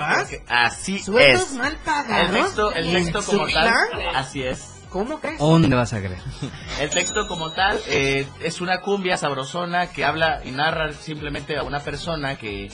así 0.48 0.98
¿Sueldos 0.98 1.42
es. 1.42 1.52
mal 1.54 1.76
pagados? 1.84 2.26
El 2.28 2.42
texto, 2.42 2.72
el 2.72 2.96
¿En 2.96 3.12
texto 3.12 3.22
como 3.32 3.46
tal, 3.52 3.72
así 4.14 4.42
es. 4.42 4.72
¿Cómo 4.96 5.20
crees? 5.20 5.38
¿Dónde 5.38 5.76
vas 5.76 5.92
a 5.92 5.98
creer? 5.98 6.18
El 6.80 6.88
texto 6.88 7.28
como 7.28 7.52
tal 7.52 7.78
eh, 7.86 8.26
es 8.42 8.62
una 8.62 8.80
cumbia 8.80 9.18
sabrosona 9.18 9.88
que 9.88 10.06
habla 10.06 10.40
y 10.42 10.52
narra 10.52 10.90
simplemente 10.94 11.54
a 11.58 11.64
una 11.64 11.80
persona 11.80 12.36
que 12.38 12.70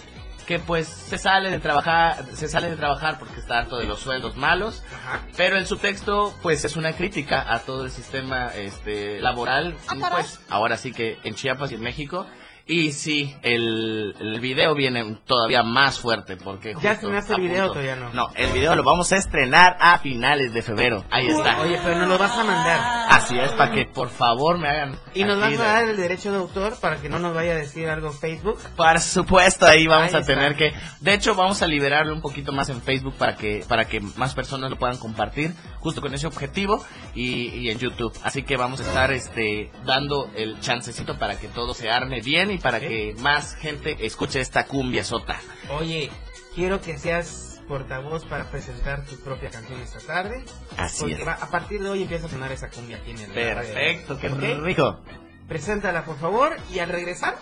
que 0.46 0.60
pues 0.60 0.86
se 0.86 1.18
sale 1.18 1.50
de 1.50 1.58
trabajar 1.58 2.24
se 2.34 2.48
sale 2.48 2.68
de 2.70 2.76
trabajar 2.76 3.18
porque 3.18 3.40
está 3.40 3.58
harto 3.58 3.78
de 3.78 3.86
los 3.86 4.00
sueldos 4.00 4.36
malos 4.36 4.82
Ajá. 4.92 5.20
pero 5.36 5.56
el 5.56 5.66
subtexto 5.66 6.34
pues 6.42 6.64
es 6.64 6.76
una 6.76 6.92
crítica 6.94 7.44
a 7.52 7.60
todo 7.60 7.84
el 7.84 7.92
sistema 7.92 8.48
este 8.48 9.20
laboral 9.20 9.76
pues 10.12 10.40
ahora 10.48 10.76
sí 10.76 10.92
que 10.92 11.18
en 11.22 11.34
Chiapas 11.34 11.70
y 11.70 11.76
en 11.76 11.82
México 11.82 12.26
y 12.66 12.92
sí 12.92 13.34
el, 13.42 14.14
el 14.20 14.40
video 14.40 14.74
viene 14.74 15.18
todavía 15.26 15.62
más 15.62 15.98
fuerte 15.98 16.36
porque 16.36 16.74
¿Ya 16.80 16.92
estrenaste 16.92 17.34
el 17.34 17.40
video 17.40 17.64
punto- 17.66 17.72
todavía 17.80 17.96
no? 17.96 18.12
no 18.12 18.30
el 18.36 18.52
video 18.52 18.74
lo 18.76 18.82
vamos 18.84 19.12
a 19.12 19.16
estrenar 19.16 19.76
a 19.80 19.98
finales 19.98 20.52
de 20.54 20.62
febrero 20.62 21.04
ahí 21.10 21.26
está 21.28 21.60
Oye, 21.60 21.78
pero 21.82 21.98
nos 21.98 22.08
lo 22.08 22.18
vas 22.18 22.32
a 22.36 22.44
mandar. 22.44 23.06
Así 23.10 23.38
es, 23.38 23.50
para 23.52 23.72
que 23.72 23.84
por 23.86 24.08
favor 24.08 24.58
me 24.58 24.68
hagan. 24.68 24.98
Y 25.14 25.24
nos 25.24 25.38
vas 25.38 25.52
a 25.60 25.64
dar 25.64 25.88
el 25.88 25.96
derecho 25.96 26.30
de 26.32 26.38
autor 26.38 26.78
para 26.80 26.96
que 27.00 27.08
no 27.08 27.18
nos 27.18 27.34
vaya 27.34 27.52
a 27.52 27.56
decir 27.56 27.88
algo 27.88 28.08
en 28.08 28.14
Facebook. 28.14 28.58
Por 28.76 29.00
supuesto, 29.00 29.66
ahí 29.66 29.86
vamos 29.86 30.14
Ahí 30.14 30.22
a 30.22 30.24
tener 30.24 30.56
que. 30.56 30.72
De 31.00 31.12
hecho, 31.14 31.34
vamos 31.34 31.60
a 31.62 31.66
liberarlo 31.66 32.14
un 32.14 32.22
poquito 32.22 32.52
más 32.52 32.68
en 32.70 32.80
Facebook 32.80 33.14
para 33.18 33.36
que 33.36 33.64
para 33.68 33.84
que 33.84 34.00
más 34.00 34.34
personas 34.34 34.70
lo 34.70 34.76
puedan 34.78 34.96
compartir, 34.96 35.52
justo 35.80 36.00
con 36.00 36.14
ese 36.14 36.26
objetivo 36.26 36.82
y, 37.14 37.48
y 37.48 37.70
en 37.70 37.78
YouTube. 37.78 38.16
Así 38.22 38.42
que 38.44 38.56
vamos 38.56 38.80
a 38.80 38.84
estar 38.84 39.12
este 39.12 39.70
dando 39.84 40.30
el 40.34 40.58
chancecito 40.60 41.18
para 41.18 41.38
que 41.38 41.48
todo 41.48 41.74
se 41.74 41.90
arme 41.90 42.20
bien 42.22 42.50
y 42.54 42.58
para 42.58 42.80
que 42.80 43.14
más 43.18 43.54
gente 43.56 43.96
escuche 44.06 44.40
esta 44.40 44.66
cumbia 44.66 45.04
sota. 45.04 45.40
Oye, 45.70 46.10
quiero 46.54 46.80
que 46.80 46.98
seas 46.98 47.60
portavoz 47.68 48.24
para 48.26 48.50
presentar 48.50 49.04
tu 49.06 49.16
propia 49.20 49.50
canción 49.50 49.80
esta 49.80 50.00
tarde. 50.00 50.44
Así 50.76 51.00
Porque 51.00 51.14
es. 51.22 51.26
va- 51.26 51.38
a 51.40 51.48
partir 51.50 51.82
de 51.82 51.88
hoy 51.90 52.02
empieza 52.02 52.26
a 52.26 52.28
sonar 52.28 52.52
esa 52.52 52.68
cumbia 52.70 52.96
aquí 52.98 53.12
en 53.12 53.20
el 53.20 53.30
Perfecto, 53.32 54.18
qué 54.18 54.28
¿Ok? 54.28 54.64
rico. 54.64 55.00
Preséntala, 55.48 56.04
por 56.04 56.18
favor, 56.18 56.56
y 56.72 56.78
al 56.80 56.88
regresar 56.88 57.36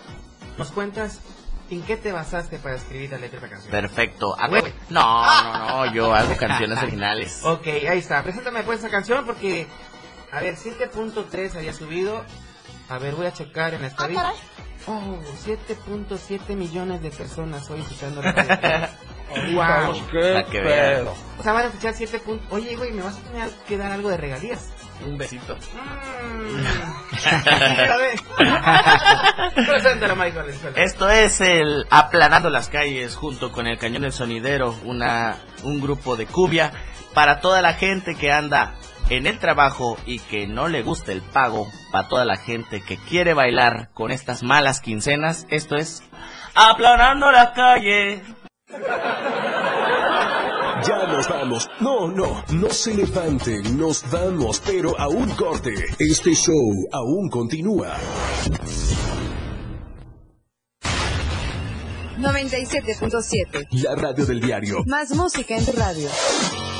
nos 0.57 0.71
cuentas 0.71 1.19
en 1.69 1.81
qué 1.83 1.95
te 1.97 2.11
basaste 2.11 2.59
para 2.59 2.75
escribir 2.75 3.11
la 3.11 3.17
letra 3.17 3.39
de 3.39 3.45
esta 3.45 3.49
canción. 3.55 3.71
Perfecto. 3.71 4.35
¿A 4.37 4.47
Güey. 4.47 4.61
huevo? 4.63 4.75
No, 4.89 5.43
no, 5.43 5.85
no, 5.85 5.93
yo 5.93 6.13
hago 6.13 6.35
canciones 6.37 6.77
originales. 6.83 7.41
Ok, 7.43 7.67
ahí 7.67 7.99
está. 7.99 8.21
Preséntame 8.23 8.63
pues 8.63 8.79
esa 8.79 8.89
canción 8.89 9.25
porque, 9.25 9.67
a 10.31 10.41
ver, 10.41 10.55
7.3 10.57 11.55
había 11.55 11.73
subido. 11.73 12.23
A 12.89 12.97
ver, 12.97 13.15
voy 13.15 13.25
a 13.25 13.33
checar 13.33 13.73
en 13.73 13.81
la 13.83 13.87
estadística. 13.87 14.33
Oh, 14.87 15.19
7.7 15.45 16.55
millones 16.55 17.01
de 17.01 17.11
personas 17.11 17.69
hoy 17.69 17.81
escuchando 17.81 18.21
la 18.21 18.89
wow. 19.53 19.93
Que 20.51 20.59
vean. 20.61 21.07
O 21.07 21.43
sea, 21.43 21.53
van 21.53 21.65
a 21.65 21.67
escuchar 21.67 21.93
7 21.93 22.19
puntos. 22.19 22.47
Oye, 22.51 22.75
güey, 22.75 22.91
me 22.91 23.03
vas 23.03 23.17
a 23.17 23.21
tener 23.21 23.49
que 23.67 23.77
dar 23.77 23.91
algo 23.91 24.09
de 24.09 24.17
regalías. 24.17 24.69
Un 25.05 25.17
besito. 25.17 25.55
Mm. 25.55 26.65
Esto 30.75 31.09
es 31.09 31.41
el 31.41 31.85
Aplanando 31.89 32.49
las 32.49 32.69
calles 32.69 33.15
junto 33.15 33.51
con 33.51 33.67
el 33.67 33.77
Cañón 33.77 34.03
del 34.03 34.13
Sonidero, 34.13 34.75
una, 34.83 35.37
un 35.63 35.81
grupo 35.81 36.15
de 36.15 36.25
cubia 36.27 36.71
para 37.13 37.39
toda 37.39 37.61
la 37.61 37.73
gente 37.73 38.15
que 38.15 38.31
anda 38.31 38.75
en 39.09 39.27
el 39.27 39.39
trabajo 39.39 39.97
y 40.05 40.19
que 40.19 40.47
no 40.47 40.67
le 40.67 40.83
gusta 40.83 41.11
el 41.11 41.21
pago, 41.21 41.67
para 41.91 42.07
toda 42.07 42.25
la 42.25 42.37
gente 42.37 42.81
que 42.81 42.97
quiere 42.97 43.33
bailar 43.33 43.89
con 43.93 44.11
estas 44.11 44.43
malas 44.43 44.81
quincenas. 44.81 45.45
Esto 45.49 45.75
es 45.75 46.03
Aplanando 46.53 47.31
las 47.31 47.51
calles. 47.51 48.21
Ya 50.83 51.07
nos 51.07 51.27
vamos. 51.29 51.69
No, 51.79 52.07
no, 52.07 52.43
no 52.51 52.69
se 52.69 52.93
levanten, 52.95 53.77
nos 53.77 54.09
vamos, 54.11 54.61
pero 54.65 54.99
a 54.99 55.07
un 55.07 55.29
corte. 55.31 55.73
Este 55.99 56.33
show 56.33 56.87
aún 56.91 57.29
continúa. 57.29 57.95
97.7. 62.17 63.67
La 63.83 63.95
radio 63.95 64.25
del 64.25 64.41
diario. 64.41 64.83
Más 64.85 65.11
música 65.11 65.55
en 65.55 65.65
tu 65.65 65.71
radio. 65.71 66.09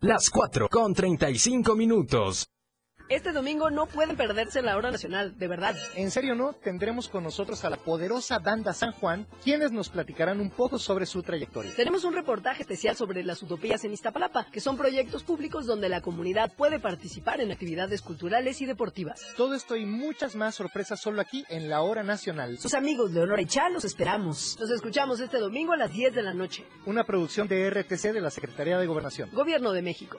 Las 0.00 0.30
4 0.30 0.68
con 0.68 0.94
35 0.94 1.74
minutos. 1.74 2.46
Este 3.08 3.32
domingo 3.32 3.70
no 3.70 3.86
pueden 3.86 4.16
perderse 4.16 4.60
la 4.60 4.76
hora 4.76 4.90
nacional, 4.90 5.38
de 5.38 5.48
verdad. 5.48 5.74
En 5.94 6.10
serio 6.10 6.34
no, 6.34 6.52
tendremos 6.52 7.08
con 7.08 7.24
nosotros 7.24 7.64
a 7.64 7.70
la 7.70 7.78
poderosa 7.78 8.38
banda 8.38 8.74
San 8.74 8.92
Juan, 8.92 9.26
quienes 9.42 9.72
nos 9.72 9.88
platicarán 9.88 10.40
un 10.40 10.50
poco 10.50 10.78
sobre 10.78 11.06
su 11.06 11.22
trayectoria. 11.22 11.72
Tenemos 11.74 12.04
un 12.04 12.12
reportaje 12.12 12.62
especial 12.62 12.96
sobre 12.96 13.24
las 13.24 13.42
utopías 13.42 13.82
en 13.84 13.94
Iztapalapa, 13.94 14.46
que 14.52 14.60
son 14.60 14.76
proyectos 14.76 15.22
públicos 15.22 15.64
donde 15.64 15.88
la 15.88 16.02
comunidad 16.02 16.52
puede 16.54 16.80
participar 16.80 17.40
en 17.40 17.50
actividades 17.50 18.02
culturales 18.02 18.60
y 18.60 18.66
deportivas. 18.66 19.22
Todo 19.38 19.54
esto 19.54 19.74
y 19.74 19.86
muchas 19.86 20.36
más 20.36 20.56
sorpresas 20.56 21.00
solo 21.00 21.22
aquí 21.22 21.46
en 21.48 21.70
la 21.70 21.80
hora 21.80 22.02
nacional. 22.02 22.58
Sus 22.58 22.74
amigos 22.74 23.12
Leonora 23.12 23.40
y 23.40 23.46
Chá 23.46 23.70
los 23.70 23.86
esperamos. 23.86 24.58
Nos 24.60 24.70
escuchamos 24.70 25.20
este 25.20 25.38
domingo 25.38 25.72
a 25.72 25.78
las 25.78 25.92
10 25.94 26.14
de 26.14 26.22
la 26.22 26.34
noche. 26.34 26.66
Una 26.84 27.04
producción 27.04 27.48
de 27.48 27.70
RTC 27.70 28.12
de 28.12 28.20
la 28.20 28.30
Secretaría 28.30 28.78
de 28.78 28.86
Gobernación. 28.86 29.30
Gobierno 29.32 29.72
de 29.72 29.80
México. 29.80 30.18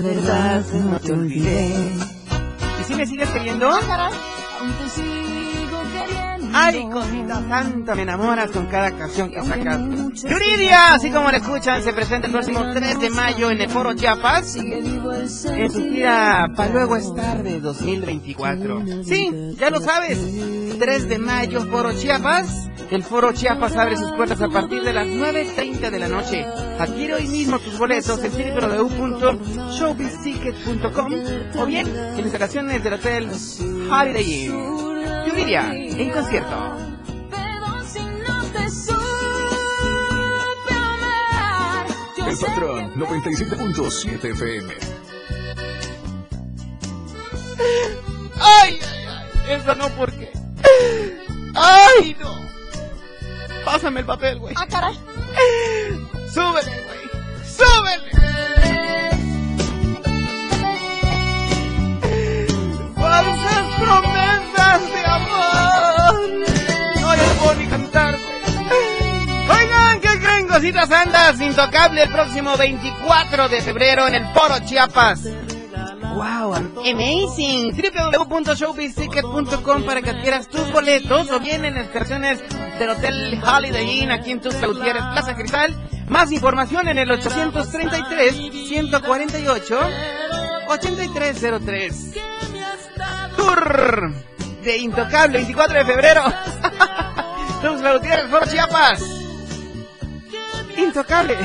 Verdad 0.00 0.64
no 0.72 0.98
te 0.98 1.12
olvidé. 1.12 1.92
¿Y 2.80 2.84
si 2.84 2.94
me 2.94 3.06
sigues 3.06 3.28
queriendo? 3.30 3.68
Ay, 6.52 6.88
cosita 6.90 7.42
santa, 7.48 7.94
me 7.94 8.02
enamoras 8.02 8.50
con 8.50 8.66
cada 8.66 8.90
canción 8.92 9.30
que 9.30 9.42
sacas. 9.42 9.80
Yuridia, 10.22 10.94
así 10.94 11.10
como 11.10 11.30
la 11.30 11.36
escuchan, 11.38 11.82
se 11.82 11.92
presenta 11.92 12.26
el 12.26 12.32
próximo 12.32 12.64
3 12.72 13.00
de 13.00 13.10
mayo 13.10 13.50
en 13.50 13.60
el 13.60 13.68
Foro 13.70 13.94
Chiapas. 13.94 14.56
En 14.56 15.30
su 15.70 15.80
gira 15.90 16.48
para 16.56 16.72
luego 16.72 16.96
estar 16.96 17.42
de 17.42 17.60
2024. 17.60 18.82
Sí, 19.04 19.30
ya 19.58 19.70
lo 19.70 19.80
sabes. 19.80 20.18
3 20.78 21.08
de 21.08 21.18
mayo, 21.18 21.60
Foro 21.66 21.92
Chiapas. 21.92 22.68
El 22.90 23.02
Foro 23.04 23.32
Chiapas 23.32 23.76
abre 23.76 23.96
sus 23.96 24.10
puertas 24.12 24.42
a 24.42 24.48
partir 24.48 24.82
de 24.82 24.92
las 24.92 25.06
9.30 25.06 25.90
de 25.90 25.98
la 25.98 26.08
noche. 26.08 26.44
Adquiere 26.78 27.14
hoy 27.14 27.28
mismo 27.28 27.58
tus 27.60 27.78
boletos 27.78 28.20
en 28.24 28.32
www.showbizticket.com 28.32 31.12
o 31.58 31.66
bien 31.66 31.86
en 31.86 32.20
instalaciones 32.20 32.82
del 32.82 32.94
Hotel 32.94 33.28
Holiday 33.90 34.46
Inn. 34.46 34.89
En 35.42 36.10
concierto. 36.10 36.76
El 42.26 42.36
patrón 42.38 42.94
97.7 42.94 44.24
FM. 44.32 44.74
¡Ay, 48.38 48.78
ay, 48.80 49.06
ay! 49.08 49.28
Eso 49.48 49.74
no, 49.74 49.88
porque. 49.90 50.30
¡Ay, 51.54 52.16
no! 52.20 52.38
Pásame 53.64 54.00
el 54.00 54.06
papel, 54.06 54.38
güey. 54.38 54.54
Ah, 54.56 54.66
caray. 54.68 54.94
¡Súbele, 56.32 56.84
güey! 56.84 57.44
¡Súbele! 57.44 58.19
Puedo 67.40 67.54
ni 67.54 67.66
cantar. 67.66 68.18
Oigan, 69.50 70.00
¿qué 70.00 70.18
creen, 70.20 70.46
cositas 70.46 70.88
santas? 70.88 71.40
Intocable 71.40 72.02
el 72.02 72.10
próximo 72.10 72.56
24 72.56 73.48
de 73.48 73.60
febrero 73.62 74.06
en 74.08 74.14
el 74.14 74.26
Foro 74.32 74.58
Chiapas. 74.64 75.24
Wow, 76.14 76.54
amazing. 76.54 77.72
www.showbizticket.com 77.72 79.82
para 79.84 80.02
que 80.02 80.10
adquieras 80.10 80.48
tus 80.48 80.70
boletos 80.72 81.30
o 81.30 81.38
bien 81.40 81.64
en 81.64 81.76
las 81.76 81.86
estaciones 81.86 82.42
del 82.78 82.90
Hotel 82.90 83.40
Holiday 83.42 84.02
Inn 84.02 84.10
aquí 84.10 84.32
en 84.32 84.40
Tuxtla 84.40 84.66
Gutiérrez, 84.66 85.02
Plaza 85.12 85.34
Cristal. 85.34 85.74
Más 86.08 86.30
información 86.32 86.88
en 86.88 86.98
el 86.98 87.10
833 87.10 88.34
148 88.68 89.80
8303. 90.68 92.14
Tour 93.36 94.12
de 94.62 94.76
Intocable 94.78 95.38
24 95.38 95.78
de 95.78 95.84
febrero. 95.84 96.24
Tuxtla 97.62 97.92
Gutiérrez, 97.92 98.30
Foro 98.30 98.46
Chiapas. 98.46 99.02
Intocable. 100.78 101.36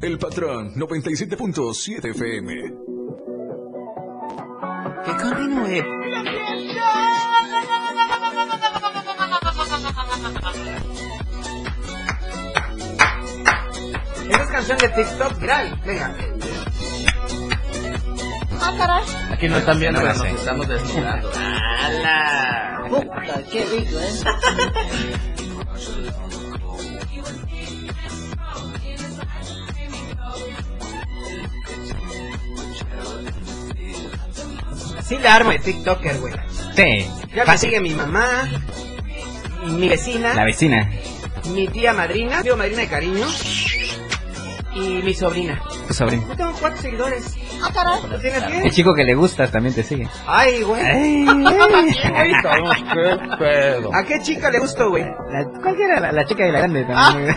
El 0.00 0.18
patrón 0.18 0.74
97.7 0.74 2.10
FM. 2.10 2.54
Que 5.04 5.12
continúe. 5.22 6.04
Esa 14.30 14.42
es 14.42 14.50
canción 14.50 14.78
de 14.78 14.88
TikTok 14.88 15.40
viral. 15.40 15.80
Venga. 15.86 16.33
Ah, 18.66 18.72
caray. 18.78 19.04
Aquí 19.32 19.48
no 19.48 19.56
están 19.58 19.78
viendo, 19.78 20.00
pero 20.00 20.12
la 20.12 20.18
nos 20.18 20.26
estamos 20.40 20.68
desnudando. 20.68 21.30
¡Hala! 21.36 22.86
Puta, 22.88 23.42
qué 23.52 23.64
rico, 23.66 23.98
¿eh? 24.00 25.14
Sí 35.02 35.18
la 35.18 35.34
arma 35.34 35.52
de 35.52 35.58
TikToker, 35.58 36.18
güey. 36.20 36.34
Sí. 36.74 37.06
Ya 37.34 37.44
me 37.44 37.58
sigue 37.58 37.80
mi 37.80 37.90
mamá, 37.90 38.48
mi 39.66 39.88
vecina, 39.88 40.34
La 40.34 40.44
vecina. 40.44 40.90
mi 41.52 41.68
tía 41.68 41.92
madrina, 41.92 42.42
tío 42.42 42.56
madrina 42.56 42.80
de 42.82 42.88
cariño, 42.88 43.26
y 44.74 44.80
mi 45.02 45.12
sobrina. 45.14 45.60
Tu 45.86 45.94
sobrino. 45.94 46.26
Yo 46.28 46.36
tengo 46.36 46.52
cuatro 46.58 46.80
seguidores. 46.80 47.36
Ah, 47.64 47.70
caray. 47.72 48.10
¿Lo 48.10 48.20
tienes 48.20 48.64
El 48.64 48.70
chico 48.70 48.94
que 48.94 49.04
le 49.04 49.14
gustas 49.14 49.50
también 49.50 49.74
te 49.74 49.82
sigue. 49.82 50.06
Ay, 50.26 50.62
güey. 50.62 50.82
Ay, 50.82 51.24
¿Qué 52.92 53.18
pedo? 53.38 53.94
¿A 53.94 54.04
qué 54.04 54.20
chica 54.20 54.50
le 54.50 54.58
gustó, 54.58 54.90
güey? 54.90 55.04
La, 55.04 55.44
cualquiera, 55.62 56.00
la, 56.00 56.12
la 56.12 56.24
chica 56.26 56.44
de 56.44 56.52
la 56.52 56.58
grande 56.58 56.84
también. 56.84 57.34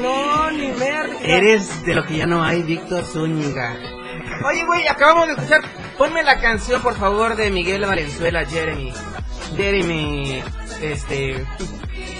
No, 0.00 0.50
ni 0.50 0.72
ver. 0.72 1.10
Eres 1.22 1.84
de 1.84 1.94
lo 1.94 2.04
que 2.04 2.16
ya 2.16 2.26
no 2.26 2.42
hay, 2.42 2.62
Víctor 2.62 3.04
Zúñiga. 3.04 3.76
Oye, 4.44 4.64
güey, 4.64 4.88
acabamos 4.88 5.28
de 5.28 5.34
escuchar. 5.34 5.60
Ponme 5.96 6.24
la 6.24 6.40
canción, 6.40 6.82
por 6.82 6.96
favor, 6.96 7.36
de 7.36 7.50
Miguel 7.50 7.86
Valenzuela, 7.86 8.44
Jeremy. 8.44 8.92
Jeremy, 9.56 10.42
este. 10.80 11.44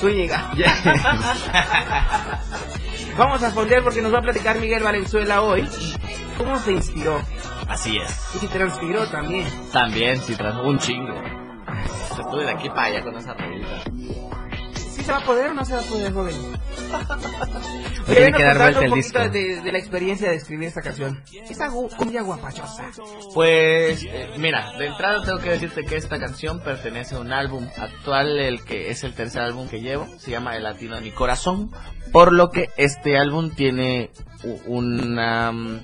Zúñiga. 0.01 0.53
Vamos 3.17 3.43
a 3.43 3.51
fondear 3.51 3.83
porque 3.83 4.01
nos 4.01 4.13
va 4.13 4.19
a 4.19 4.23
platicar 4.23 4.59
Miguel 4.59 4.83
Valenzuela 4.83 5.43
hoy. 5.43 5.69
¿Cómo 6.39 6.59
se 6.59 6.73
inspiró? 6.73 7.21
Así 7.69 7.99
es. 7.99 8.35
Y 8.35 8.39
si 8.39 8.47
transpiró 8.49 9.07
también. 9.07 9.47
También, 9.73 10.19
si 10.19 10.35
tras 10.35 10.57
un 10.57 10.79
chingo. 10.79 11.15
Estuve 12.19 12.45
de 12.45 12.51
aquí 12.51 12.69
para 12.71 12.85
allá 12.85 13.03
con 13.03 13.17
esa 13.17 13.35
rolita. 13.35 13.83
Sí, 15.03 15.07
¿Sí 15.07 15.07
se 15.07 15.13
va 15.13 15.19
a 15.19 15.25
poder 15.27 15.51
o 15.51 15.55
no 15.55 15.65
se 15.65 15.75
va 15.75 15.81
a 15.81 15.85
poder, 15.85 16.13
joven? 16.13 16.35
Tiene 18.07 18.21
Oye, 18.27 18.33
que 18.33 18.43
dar 18.45 18.59
vuelta 18.59 18.79
un 18.81 18.85
el 18.85 18.91
poquito 18.91 19.19
disco. 19.21 19.33
de, 19.33 19.61
de 19.63 19.73
la 19.73 19.79
experiencia 19.79 20.31
de 20.31 20.37
escribir 20.37 20.69
esta 20.69 20.83
canción. 20.83 21.23
Gu- 21.25 21.97
cumbia 21.97 22.23
guapachosa. 22.23 22.91
Pues, 23.35 24.03
eh, 24.05 24.31
mira, 24.39 24.73
de 24.79 24.87
entrada 24.87 25.25
tengo 25.25 25.39
que 25.39 25.51
decirte 25.51 25.85
que 25.85 25.97
esta 25.97 26.19
canción 26.19 26.61
pertenece 26.61 27.15
a 27.15 27.19
un 27.21 27.33
álbum 27.33 27.67
actual, 27.79 28.39
el 28.39 28.65
que 28.65 28.91
es 28.91 29.05
el 29.05 29.15
tercer 29.15 29.43
álbum 29.43 29.69
que 29.69 29.81
llevo, 29.81 30.07
se 30.19 30.31
llama 30.33 30.57
El 30.57 30.65
Latino 30.65 30.97
de 30.97 31.03
mi 31.03 31.11
Corazón, 31.13 31.71
por 32.13 32.33
lo 32.33 32.51
que 32.51 32.71
este 32.77 33.17
álbum 33.19 33.51
tiene 33.55 34.11
una, 34.67 35.53
mm, 35.53 35.81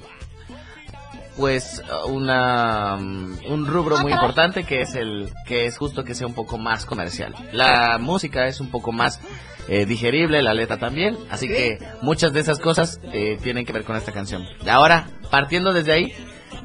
pues, 1.39 1.83
una, 2.07 2.97
mm, 2.97 3.39
un 3.49 3.67
rubro 3.67 3.99
muy 3.99 4.13
importante 4.13 4.65
que 4.65 4.83
es 4.83 4.97
el, 4.97 5.31
que 5.47 5.67
es 5.67 5.79
justo 5.79 6.03
que 6.03 6.15
sea 6.15 6.27
un 6.27 6.35
poco 6.35 6.59
más 6.59 6.85
comercial. 6.85 7.35
La 7.53 7.97
música 7.99 8.49
es 8.49 8.61
un 8.61 8.71
poco 8.71 8.91
más 8.91 9.21
eh, 9.69 9.87
digerible, 9.87 10.43
la 10.43 10.53
letra 10.53 10.79
también, 10.79 11.17
así 11.31 11.47
que 11.47 11.79
muchas 12.03 12.33
de 12.33 12.41
esas 12.41 12.59
cosas 12.59 13.01
eh, 13.13 13.39
tienen 13.43 13.65
que 13.65 13.73
ver 13.73 13.85
con 13.85 13.97
esta 13.97 14.13
canción. 14.13 14.45
Ahora, 14.69 15.07
partiendo 15.31 15.73
desde 15.73 15.93
ahí, 15.93 16.13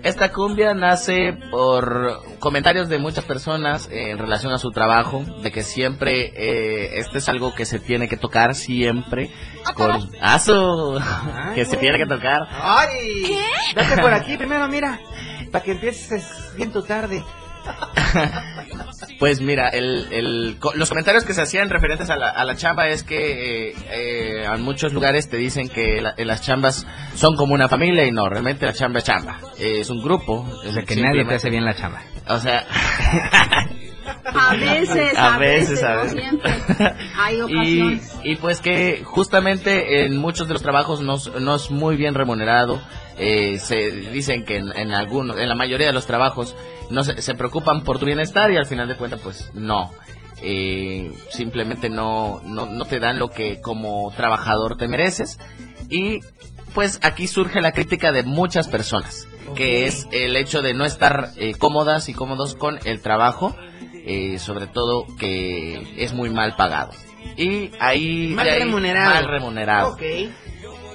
esta 0.03 0.31
cumbia 0.31 0.73
nace 0.73 1.33
por 1.49 2.21
comentarios 2.39 2.89
de 2.89 2.99
muchas 2.99 3.23
personas 3.23 3.87
en 3.89 4.17
relación 4.17 4.51
a 4.53 4.57
su 4.57 4.71
trabajo, 4.71 5.23
de 5.41 5.51
que 5.51 5.63
siempre 5.63 6.33
eh, 6.35 6.99
este 6.99 7.19
es 7.19 7.29
algo 7.29 7.55
que 7.55 7.65
se 7.65 7.79
tiene 7.79 8.07
que 8.07 8.17
tocar 8.17 8.53
siempre 8.53 9.31
con 9.75 10.09
aso, 10.21 10.99
que 11.55 11.65
se 11.65 11.77
tiene 11.77 11.97
que 11.97 12.05
tocar. 12.05 12.41
¡Ay! 12.51 13.23
¿Qué? 13.25 13.75
Date 13.75 14.01
por 14.01 14.13
aquí 14.13 14.37
primero, 14.37 14.67
mira. 14.67 14.99
Para 15.51 15.63
que 15.63 15.71
empieces 15.71 16.51
bien 16.55 16.71
tu 16.71 16.83
tarde. 16.83 17.23
Pues 19.19 19.39
mira, 19.41 19.69
el, 19.69 20.07
el- 20.11 20.57
los 20.75 20.89
comentarios 20.89 21.23
que 21.23 21.33
se 21.33 21.41
hacían 21.41 21.69
referentes 21.69 22.09
a 22.09 22.15
la, 22.17 22.29
a 22.29 22.43
la 22.43 22.55
chamba 22.55 22.87
es 22.89 23.03
que 23.03 23.69
eh, 23.69 23.75
eh, 23.91 24.45
en 24.53 24.61
muchos 24.61 24.91
lugares 24.91 25.29
te 25.29 25.37
dicen 25.37 25.69
que 25.69 26.01
la- 26.01 26.13
eh, 26.17 26.25
las 26.25 26.41
chambas 26.41 26.85
son 27.15 27.35
como 27.37 27.53
una 27.53 27.69
familia 27.69 28.05
y 28.05 28.11
no, 28.11 28.27
realmente 28.27 28.65
la 28.65 28.73
chamba 28.73 28.99
es 28.99 29.05
chamba. 29.05 29.39
Eh, 29.59 29.79
es 29.79 29.89
un 29.89 30.01
grupo. 30.01 30.45
O 30.67 30.71
sea, 30.71 30.83
que 30.83 30.95
nadie 30.97 31.23
te 31.25 31.35
hace 31.35 31.49
bien 31.49 31.63
la 31.63 31.73
chamba. 31.75 32.01
O 32.27 32.39
sea, 32.39 32.65
A 34.25 34.55
veces, 34.55 35.17
A 35.17 35.35
a, 35.35 35.37
veces, 35.37 35.69
veces, 35.69 35.83
a 35.83 35.93
no 35.95 36.01
veces. 36.03 36.19
siempre. 36.19 36.51
Hay 37.17 37.35
y, 37.37 37.41
ocasiones. 37.41 38.15
y 38.23 38.35
pues 38.35 38.59
que 38.59 39.01
justamente 39.05 40.03
en 40.05 40.17
muchos 40.17 40.47
de 40.47 40.53
los 40.53 40.61
trabajos 40.63 41.01
no, 41.01 41.15
es- 41.15 41.31
no 41.39 41.55
es 41.55 41.71
muy 41.71 41.95
bien 41.95 42.13
remunerado. 42.13 42.81
Eh, 43.17 43.59
se 43.59 43.91
dicen 43.91 44.43
que 44.43 44.57
en, 44.57 44.75
en 44.75 44.91
algunos, 44.93 45.37
en 45.37 45.47
la 45.47 45.55
mayoría 45.55 45.87
de 45.87 45.93
los 45.93 46.07
trabajos 46.07 46.55
no 46.93 47.03
se, 47.03 47.21
se 47.21 47.35
preocupan 47.35 47.83
por 47.83 47.99
tu 47.99 48.05
bienestar 48.05 48.51
y 48.51 48.57
al 48.57 48.65
final 48.65 48.87
de 48.87 48.95
cuentas 48.95 49.19
pues 49.21 49.51
no. 49.53 49.91
Eh, 50.45 51.11
simplemente 51.29 51.89
no, 51.89 52.41
no, 52.43 52.65
no 52.65 52.85
te 52.85 52.99
dan 52.99 53.17
lo 53.17 53.29
que 53.29 53.61
como 53.61 54.11
trabajador 54.15 54.77
te 54.77 54.87
mereces. 54.87 55.39
Y 55.89 56.19
pues 56.73 56.99
aquí 57.01 57.27
surge 57.27 57.61
la 57.61 57.71
crítica 57.71 58.11
de 58.11 58.23
muchas 58.23 58.67
personas, 58.67 59.27
que 59.55 59.85
es 59.85 60.07
el 60.11 60.35
hecho 60.35 60.61
de 60.61 60.73
no 60.73 60.85
estar 60.85 61.29
eh, 61.37 61.53
cómodas 61.53 62.09
y 62.09 62.13
cómodos 62.13 62.55
con 62.55 62.79
el 62.83 63.01
trabajo, 63.01 63.55
eh, 64.05 64.37
sobre 64.37 64.67
todo 64.67 65.05
que 65.17 65.93
es 65.97 66.13
muy 66.13 66.29
mal 66.29 66.55
pagado. 66.55 66.91
Y 67.37 67.71
ahí... 67.79 68.33
Mal 68.35 68.47
remunerado. 68.47 69.13
Mal 69.13 69.25
remunerado. 69.25 69.93
Ok. 69.93 70.01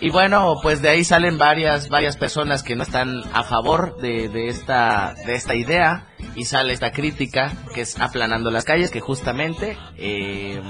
Y 0.01 0.11
bueno, 0.11 0.57
pues 0.63 0.81
de 0.81 0.91
ahí 0.91 1.05
salen 1.05 1.39
varias 1.39 1.89
varias 1.89 2.17
personas 2.17 2.63
que 2.63 2.77
no 2.77 2.85
están 2.85 3.23
a 3.33 3.43
favor 3.43 3.97
de, 4.01 4.29
de 4.29 4.49
esta 4.49 5.15
de 5.27 5.35
esta 5.35 5.55
idea. 5.55 6.07
Y 6.35 6.45
sale 6.45 6.73
esta 6.73 6.93
crítica 6.93 7.53
que 7.75 7.81
es 7.81 7.99
aplanando 8.01 8.51
las 8.51 8.65
calles 8.65 8.91
que 8.91 9.01
justamente 9.01 9.77
eh, 9.97 10.61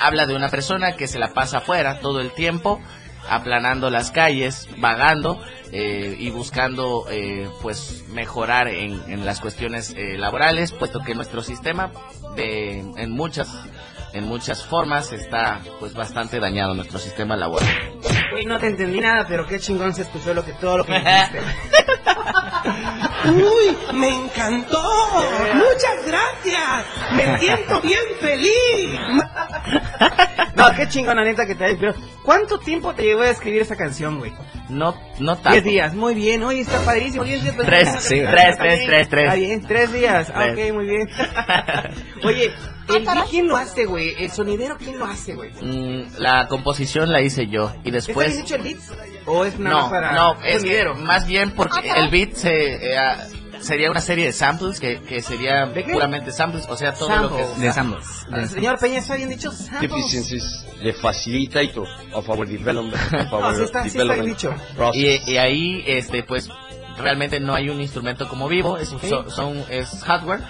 habla 0.00 0.26
de 0.26 0.34
una 0.34 0.48
persona 0.48 0.96
que 0.96 1.06
se 1.06 1.18
la 1.18 1.32
pasa 1.32 1.58
afuera 1.58 2.00
todo 2.00 2.20
el 2.20 2.32
tiempo 2.32 2.80
aplanando 3.28 3.90
las 3.90 4.10
calles, 4.10 4.68
vagando 4.78 5.40
eh, 5.72 6.16
y 6.18 6.30
buscando 6.30 7.06
eh, 7.10 7.48
pues 7.62 8.04
mejorar 8.10 8.68
en, 8.68 9.00
en 9.10 9.24
las 9.24 9.40
cuestiones 9.40 9.94
eh, 9.96 10.18
laborales, 10.18 10.72
puesto 10.72 11.00
que 11.00 11.14
nuestro 11.14 11.42
sistema 11.42 11.92
de, 12.36 12.80
en 12.80 13.10
muchas 13.12 13.48
en 14.14 14.24
muchas 14.24 14.64
formas 14.64 15.12
está 15.12 15.60
pues 15.80 15.92
bastante 15.92 16.38
dañado 16.40 16.74
nuestro 16.74 16.98
sistema 16.98 17.36
laboral. 17.36 17.68
Uy, 18.34 18.46
no 18.46 18.58
te 18.58 18.68
entendí 18.68 19.00
nada, 19.00 19.26
pero 19.28 19.46
qué 19.46 19.58
chingón 19.58 19.92
se 19.94 20.02
escuchó 20.02 20.32
lo 20.32 20.44
que, 20.44 20.52
todo 20.52 20.78
lo 20.78 20.84
que 20.86 20.92
dijiste. 20.98 21.40
¡Uy! 23.26 23.76
¡Me 23.94 24.08
encantó! 24.08 24.82
¡Muchas 25.54 26.06
gracias! 26.06 26.86
¡Me 27.16 27.38
siento 27.38 27.80
bien 27.80 28.00
feliz! 28.20 29.00
No, 30.54 30.72
qué 30.76 30.88
chingón, 30.88 31.16
la 31.16 31.24
neta, 31.24 31.46
que 31.46 31.54
te 31.54 31.74
pero 31.74 31.94
¿Cuánto 32.24 32.58
tiempo 32.58 32.94
te 32.94 33.02
llevó 33.02 33.22
a 33.22 33.30
escribir 33.30 33.62
esa 33.62 33.76
canción, 33.76 34.18
güey? 34.18 34.32
No, 34.68 34.94
no 35.18 35.34
tanto. 35.36 35.50
Diez 35.50 35.64
días, 35.64 35.94
muy 35.94 36.14
bien. 36.14 36.42
Oye, 36.42 36.60
está 36.60 36.80
padrísimo. 36.80 37.24
Pues, 37.24 37.66
Tres, 37.66 37.88
sí, 38.00 38.22
tres, 38.30 38.56
tres, 38.56 38.86
tres, 38.86 39.08
tres. 39.08 39.24
Está 39.24 39.34
bien, 39.34 39.66
tres 39.66 39.92
días. 39.92 40.32
Ah, 40.34 40.44
Tres. 40.44 40.70
ok, 40.70 40.74
muy 40.74 40.86
bien. 40.86 41.08
Oye, 42.24 42.52
el 42.88 43.04
beat, 43.04 43.26
¿quién 43.30 43.48
lo 43.48 43.56
hace, 43.56 43.84
güey? 43.86 44.14
El 44.18 44.30
sonidero, 44.30 44.76
¿quién 44.78 44.98
lo 44.98 45.06
hace, 45.06 45.34
güey? 45.34 45.50
Mm, 45.60 46.16
la 46.18 46.46
composición 46.48 47.12
la 47.12 47.20
hice 47.20 47.46
yo 47.46 47.64
y 47.64 47.66
¿Está 47.66 47.80
bien 47.82 47.94
después 47.94 48.38
hecho 48.38 48.56
el 48.56 48.62
beat? 48.62 48.78
¿O 49.26 49.44
es 49.44 49.58
nada 49.58 49.74
no, 49.76 49.80
más 49.82 49.90
para 49.90 50.12
no, 50.12 50.36
es 50.44 50.60
sonidero? 50.62 50.94
más 50.96 51.26
bien 51.26 51.50
porque 51.52 51.88
el 51.96 52.08
beat 52.10 52.34
se 52.34 52.92
eh, 52.92 52.98
ah, 52.98 53.16
sería 53.60 53.90
una 53.90 54.00
serie 54.02 54.26
de 54.26 54.32
samples 54.32 54.78
que, 54.80 55.00
que 55.00 55.22
sería 55.22 55.72
puramente 55.90 56.30
samples, 56.32 56.66
o 56.68 56.76
sea, 56.76 56.92
todo 56.92 57.08
lo 57.16 57.34
que 57.34 57.42
Samples. 57.44 57.60
De 57.60 57.72
samples. 57.72 58.06
Ah, 58.30 58.46
Señor 58.46 58.78
Peña, 58.78 58.98
¿está 58.98 59.16
bien 59.16 59.30
dicho? 59.30 59.50
Deficiencies 59.80 60.66
the 60.82 60.92
facilitator 60.92 61.86
of 62.12 62.28
our 62.28 62.46
development. 62.46 62.94
Of 63.14 63.32
our 63.32 63.40
No, 63.52 63.56
sí 63.56 63.62
está- 63.62 63.88
sí 63.88 63.98
está 63.98 64.14
dicho. 64.22 64.54
y, 64.92 65.30
y 65.32 65.36
ahí 65.38 65.82
este 65.86 66.22
pues 66.22 66.48
realmente 66.98 67.40
no 67.40 67.54
hay 67.54 67.70
un 67.70 67.80
instrumento 67.80 68.28
como 68.28 68.48
vivo, 68.48 68.76
es 68.76 68.92
un 68.92 69.00
so- 69.00 69.30
son 69.30 69.64
es 69.70 70.02
hardware, 70.04 70.40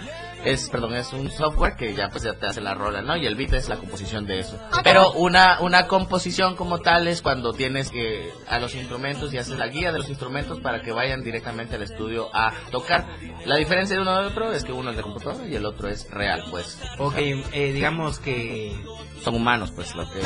es 0.44 0.68
perdón, 0.70 0.94
es 0.94 1.12
un 1.12 1.30
software 1.30 1.74
que 1.76 1.94
ya 1.94 2.08
pues 2.10 2.22
ya 2.22 2.34
te 2.34 2.46
hace 2.46 2.60
la 2.60 2.74
rola, 2.74 3.02
¿no? 3.02 3.16
Y 3.16 3.26
el 3.26 3.34
beat 3.36 3.54
es 3.54 3.68
la 3.68 3.76
composición 3.76 4.26
de 4.26 4.40
eso. 4.40 4.58
Pero 4.82 5.12
una 5.12 5.60
una 5.60 5.86
composición 5.86 6.56
como 6.56 6.78
tal 6.80 7.08
es 7.08 7.22
cuando 7.22 7.52
tienes 7.52 7.90
que 7.90 8.30
a 8.48 8.58
los 8.58 8.74
instrumentos 8.74 9.32
y 9.32 9.38
haces 9.38 9.58
la 9.58 9.66
guía 9.68 9.92
de 9.92 9.98
los 9.98 10.08
instrumentos 10.08 10.60
para 10.60 10.80
que 10.82 10.92
vayan 10.92 11.22
directamente 11.22 11.76
al 11.76 11.82
estudio 11.82 12.28
a 12.34 12.52
tocar. 12.70 13.06
La 13.46 13.56
diferencia 13.56 13.96
de 13.96 14.02
uno 14.02 14.16
del 14.16 14.26
otro 14.26 14.52
es 14.52 14.64
que 14.64 14.72
uno 14.72 14.90
es 14.90 14.96
de 14.96 15.02
computadora 15.02 15.46
y 15.46 15.54
el 15.54 15.64
otro 15.66 15.88
es 15.88 16.10
real, 16.10 16.42
pues. 16.50 16.80
Ok, 16.98 17.14
eh, 17.18 17.72
digamos 17.72 18.18
que... 18.18 18.72
Son 19.22 19.34
humanos, 19.36 19.72
pues, 19.74 19.94
lo 19.94 20.04
que, 20.10 20.20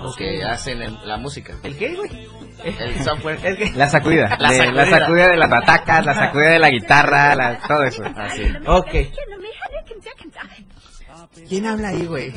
los 0.00 0.14
que 0.16 0.44
hacen 0.44 0.80
el- 0.82 0.98
la 1.04 1.16
música. 1.16 1.54
¿El 1.64 1.76
qué, 1.76 1.94
güey? 1.96 2.28
El 2.64 3.02
software. 3.02 3.40
La 3.74 3.88
sacudida. 3.88 4.36
La 4.38 4.50
de- 4.52 4.58
sacudida. 4.58 4.84
la 4.84 4.98
sacudida 4.98 5.28
de 5.28 5.36
las 5.36 5.50
batacas, 5.50 6.06
la 6.06 6.14
sacudida 6.14 6.50
de 6.50 6.58
la 6.60 6.70
guitarra, 6.70 7.34
la- 7.34 7.58
todo 7.66 7.82
eso. 7.82 8.04
Así. 8.16 8.44
Ok. 8.66 8.94
¿Quién 11.48 11.66
habla 11.66 11.88
ahí, 11.88 12.06
güey? 12.06 12.32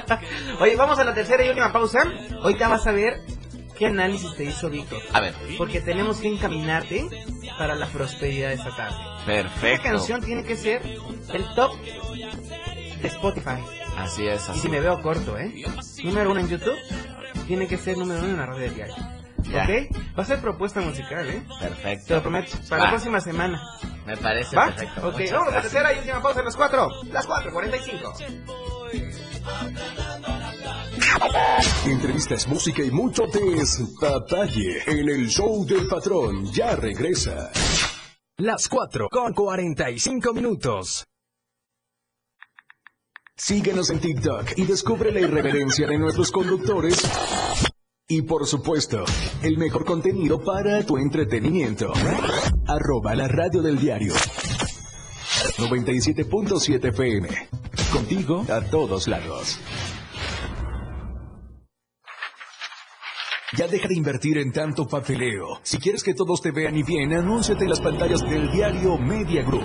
Oye, 0.60 0.76
vamos 0.76 0.98
a 0.98 1.04
la 1.04 1.14
tercera 1.14 1.44
y 1.44 1.48
última 1.48 1.72
pausa. 1.72 2.00
Ahorita 2.42 2.68
vas 2.68 2.86
a 2.86 2.92
ver 2.92 3.20
qué 3.78 3.86
análisis 3.86 4.34
te 4.36 4.44
hizo 4.44 4.68
Víctor. 4.68 5.00
A 5.12 5.20
ver. 5.20 5.34
Porque 5.58 5.80
tenemos 5.80 6.18
que 6.18 6.28
encaminarte 6.28 7.06
para 7.58 7.74
la 7.74 7.86
prosperidad 7.86 8.48
de 8.48 8.54
esta 8.54 8.74
tarde. 8.76 8.96
Perfecto. 9.26 9.66
Esta 9.66 9.82
canción 9.90 10.20
tiene 10.22 10.42
que 10.44 10.56
ser 10.56 10.82
el 11.32 11.54
top 11.54 11.72
de 11.80 13.08
Spotify. 13.08 13.62
Así 13.96 14.26
es, 14.26 14.46
Y 14.48 14.50
así. 14.52 14.60
si 14.60 14.68
me 14.68 14.80
veo 14.80 15.00
corto, 15.02 15.38
¿eh? 15.38 15.52
Número 16.02 16.30
uno 16.30 16.40
en 16.40 16.48
YouTube, 16.48 16.76
tiene 17.46 17.66
que 17.66 17.76
ser 17.78 17.96
número 17.98 18.20
uno 18.20 18.30
en 18.30 18.36
la 18.38 18.46
radio 18.46 18.62
del 18.62 18.74
diario. 18.74 18.94
Ya. 19.42 19.64
¿Ok? 19.64 19.96
Va 20.18 20.22
a 20.22 20.26
ser 20.26 20.40
propuesta 20.40 20.80
musical, 20.80 21.28
¿eh? 21.28 21.42
Perfecto. 21.60 22.06
Te 22.06 22.14
lo 22.14 22.22
prometo. 22.22 22.52
Para 22.68 22.80
Va. 22.82 22.84
la 22.86 22.90
próxima 22.92 23.20
semana. 23.20 23.60
Me 24.06 24.16
parece 24.16 24.56
¿Va? 24.56 24.66
perfecto. 24.66 25.08
Ok, 25.08 25.12
Muchas 25.14 25.30
vamos 25.32 25.48
a 25.48 25.50
la 25.50 25.60
gracias. 25.60 25.72
tercera 25.72 25.92
y 25.94 25.98
última 25.98 26.22
pausa 26.22 26.38
en 26.40 26.44
las 26.46 26.56
cuatro. 26.56 26.90
Las 27.12 27.26
cuatro, 27.26 27.52
cuarenta 27.52 27.76
y 27.76 27.80
cinco. 27.82 28.14
Entrevistas, 31.86 32.46
música 32.48 32.82
y 32.82 32.90
mucho 32.90 33.24
detalle 33.26 34.82
en 34.86 35.08
el 35.08 35.28
show 35.28 35.64
del 35.66 35.86
patrón. 35.86 36.50
Ya 36.52 36.74
regresa. 36.76 37.50
Las 38.38 38.68
4 38.68 39.08
con 39.10 39.32
45 39.34 40.32
minutos. 40.32 41.04
Síguenos 43.36 43.90
en 43.90 44.00
TikTok 44.00 44.52
y 44.56 44.64
descubre 44.64 45.12
la 45.12 45.20
irreverencia 45.20 45.86
de 45.86 45.98
nuestros 45.98 46.30
conductores. 46.30 46.98
Y 48.14 48.20
por 48.20 48.46
supuesto, 48.46 49.06
el 49.42 49.56
mejor 49.56 49.86
contenido 49.86 50.38
para 50.38 50.84
tu 50.84 50.98
entretenimiento. 50.98 51.90
Arroba 52.66 53.14
la 53.14 53.26
radio 53.26 53.62
del 53.62 53.78
diario. 53.78 54.12
97.7 55.56 56.88
FM. 56.90 57.28
Contigo 57.90 58.44
a 58.50 58.60
todos 58.60 59.08
lados. 59.08 59.58
Ya 63.56 63.66
deja 63.66 63.88
de 63.88 63.94
invertir 63.96 64.36
en 64.36 64.52
tanto 64.52 64.86
papeleo. 64.86 65.60
Si 65.62 65.78
quieres 65.78 66.02
que 66.02 66.12
todos 66.12 66.42
te 66.42 66.50
vean 66.50 66.76
y 66.76 66.82
bien, 66.82 67.14
anúnciate 67.14 67.64
en 67.64 67.70
las 67.70 67.80
pantallas 67.80 68.20
del 68.28 68.52
diario 68.52 68.98
Media 68.98 69.42
Group. 69.42 69.64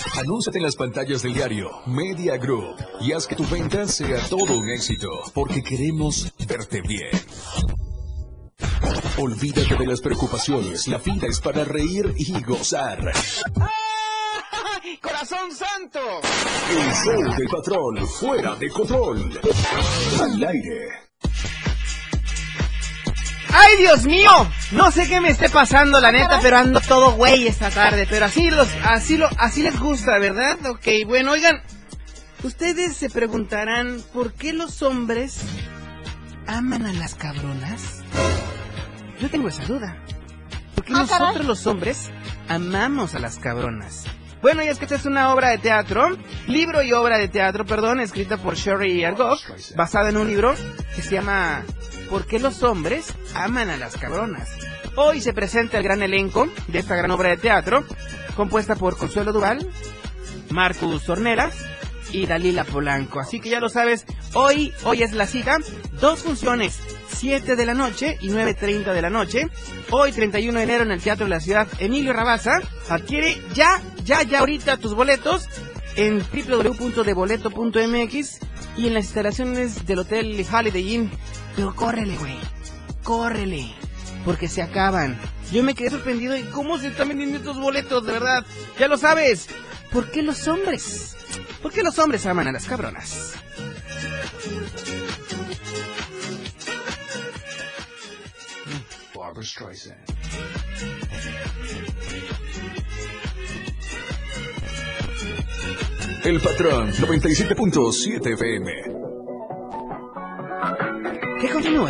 Anúnciate 0.19 0.57
en 0.57 0.63
las 0.63 0.75
pantallas 0.75 1.21
del 1.23 1.33
diario 1.33 1.71
Media 1.85 2.37
Group 2.37 2.75
y 2.99 3.13
haz 3.13 3.27
que 3.27 3.35
tu 3.35 3.45
venta 3.47 3.87
sea 3.87 4.19
todo 4.29 4.57
un 4.57 4.69
éxito, 4.69 5.07
porque 5.33 5.63
queremos 5.63 6.31
verte 6.47 6.81
bien. 6.81 7.09
Olvídate 9.17 9.75
de 9.75 9.85
las 9.85 10.01
preocupaciones, 10.01 10.87
la 10.87 10.97
vida 10.97 11.27
es 11.27 11.39
para 11.39 11.63
reír 11.63 12.13
y 12.17 12.41
gozar. 12.43 12.99
¡Corazón 15.01 15.51
santo! 15.53 15.99
El 16.69 16.93
show 16.93 17.35
del 17.37 17.47
patrón, 17.47 18.07
fuera 18.07 18.55
de 18.55 18.69
control. 18.69 19.39
Al 20.19 20.43
aire. 20.43 21.10
¡Ay, 23.53 23.77
Dios 23.77 24.05
mío! 24.05 24.31
No 24.71 24.91
sé 24.91 25.07
qué 25.07 25.19
me 25.19 25.29
esté 25.29 25.49
pasando, 25.49 25.99
la 25.99 26.11
neta, 26.11 26.39
pero 26.41 26.57
ando 26.57 26.79
todo 26.81 27.11
güey 27.13 27.47
esta 27.47 27.69
tarde. 27.69 28.07
Pero 28.09 28.25
así 28.25 28.49
los, 28.49 28.67
así 28.83 29.17
lo, 29.17 29.29
así 29.37 29.61
les 29.63 29.77
gusta, 29.79 30.17
¿verdad? 30.19 30.57
Ok, 30.67 30.87
bueno, 31.05 31.31
oigan. 31.31 31.61
Ustedes 32.43 32.95
se 32.97 33.09
preguntarán, 33.09 34.01
¿por 34.13 34.33
qué 34.33 34.51
los 34.53 34.81
hombres 34.81 35.41
aman 36.47 36.85
a 36.85 36.93
las 36.93 37.13
cabronas? 37.15 37.99
Yo 39.19 39.29
tengo 39.29 39.47
esa 39.49 39.63
duda. 39.65 39.95
¿Por 40.73 40.83
qué 40.85 40.93
Ah, 40.95 40.99
nosotros 41.01 41.31
caray. 41.33 41.47
los 41.47 41.67
hombres 41.67 42.09
amamos 42.47 43.13
a 43.13 43.19
las 43.19 43.37
cabronas? 43.37 44.05
Bueno, 44.41 44.63
y 44.63 44.67
es 44.69 44.79
que 44.79 44.85
esta 44.85 44.95
es 44.95 45.05
una 45.05 45.31
obra 45.35 45.49
de 45.49 45.59
teatro, 45.59 46.17
libro 46.47 46.81
y 46.81 46.93
obra 46.93 47.19
de 47.19 47.27
teatro, 47.27 47.63
perdón, 47.63 47.99
escrita 47.99 48.37
por 48.37 48.55
Sherry 48.55 49.03
Argoff, 49.03 49.39
basada 49.75 50.09
en 50.09 50.17
un 50.17 50.27
libro 50.27 50.55
que 50.95 51.03
se 51.03 51.11
llama 51.11 51.61
¿Por 52.11 52.25
qué 52.25 52.39
los 52.39 52.61
hombres 52.61 53.13
aman 53.35 53.69
a 53.69 53.77
las 53.77 53.95
cabronas? 53.95 54.49
Hoy 54.97 55.21
se 55.21 55.31
presenta 55.31 55.77
el 55.77 55.85
gran 55.85 56.03
elenco 56.03 56.49
de 56.67 56.79
esta 56.79 56.97
gran 56.97 57.09
obra 57.09 57.29
de 57.29 57.37
teatro, 57.37 57.85
compuesta 58.35 58.75
por 58.75 58.97
Consuelo 58.97 59.31
Duval, 59.31 59.65
Marcus 60.49 61.07
Horneras 61.07 61.55
y 62.11 62.25
Dalila 62.25 62.65
Polanco. 62.65 63.21
Así 63.21 63.39
que 63.39 63.49
ya 63.49 63.61
lo 63.61 63.69
sabes, 63.69 64.05
hoy, 64.33 64.73
hoy 64.83 65.03
es 65.03 65.13
la 65.13 65.25
cita, 65.25 65.59
dos 66.01 66.23
funciones, 66.23 66.81
7 67.07 67.55
de 67.55 67.65
la 67.65 67.75
noche 67.75 68.17
y 68.19 68.27
9.30 68.27 68.91
de 68.91 69.01
la 69.01 69.09
noche. 69.09 69.47
Hoy, 69.89 70.11
31 70.11 70.57
de 70.57 70.63
enero, 70.65 70.83
en 70.83 70.91
el 70.91 71.01
Teatro 71.01 71.27
de 71.27 71.29
la 71.29 71.39
Ciudad 71.39 71.65
Emilio 71.79 72.11
Rabaza. 72.11 72.59
Adquiere 72.89 73.41
ya, 73.53 73.81
ya, 74.03 74.23
ya 74.23 74.39
ahorita 74.39 74.75
tus 74.75 74.95
boletos 74.95 75.47
en 75.95 76.19
www.deboleto.mx 76.19 78.39
y 78.77 78.87
en 78.87 78.93
las 78.95 79.05
instalaciones 79.05 79.85
del 79.85 79.99
Hotel 79.99 80.45
Holiday 80.51 80.93
Inn. 80.93 81.09
Pero 81.55 81.75
córrele, 81.75 82.17
güey, 82.17 82.37
córrele, 83.03 83.73
porque 84.25 84.47
se 84.47 84.61
acaban. 84.61 85.19
Yo 85.51 85.63
me 85.63 85.75
quedé 85.75 85.89
sorprendido 85.89 86.33
de 86.33 86.49
cómo 86.49 86.77
se 86.77 86.87
están 86.87 87.09
vendiendo 87.09 87.37
estos 87.37 87.59
boletos, 87.59 88.05
de 88.05 88.13
verdad. 88.13 88.45
Ya 88.79 88.87
lo 88.87 88.97
sabes. 88.97 89.47
¿Por 89.91 90.09
qué 90.11 90.21
los 90.21 90.47
hombres? 90.47 91.17
¿Por 91.61 91.71
qué 91.71 91.83
los 91.83 91.99
hombres 91.99 92.25
aman 92.25 92.47
a 92.47 92.51
las 92.51 92.65
cabronas? 92.65 93.33
Barbara 99.13 99.43
Streisand. 99.43 99.97
El 106.23 106.39
patrón 106.39 106.91
97.7 106.93 108.33
FM. 108.33 109.10
¿Qué 111.41 111.49
continúe? 111.49 111.89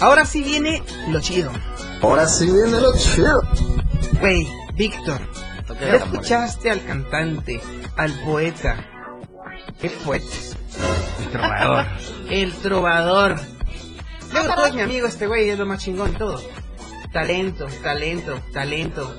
Ahora 0.00 0.26
sí 0.26 0.42
viene 0.42 0.82
lo 1.08 1.20
chido. 1.20 1.50
Ahora 2.02 2.28
sí 2.28 2.44
viene 2.44 2.78
lo 2.78 2.94
chido. 2.98 3.40
Güey, 4.20 4.46
Víctor, 4.74 5.20
¿ya 5.80 5.96
escuchaste 5.96 6.70
al 6.70 6.84
cantante, 6.84 7.60
al 7.96 8.12
poeta? 8.20 8.84
¿Qué 9.80 9.88
poeta? 9.88 10.26
El 11.20 11.30
trovador. 11.30 11.86
El 12.30 12.52
trovador. 12.54 13.40
Luego 14.32 14.54
todo 14.54 14.66
es 14.66 14.74
mi 14.74 14.82
amigo 14.82 15.06
este 15.06 15.26
güey, 15.26 15.48
es 15.48 15.58
lo 15.58 15.64
más 15.64 15.82
chingón 15.82 16.12
todo. 16.14 16.42
Talento, 17.12 17.66
talento, 17.82 18.38
talento. 18.52 19.16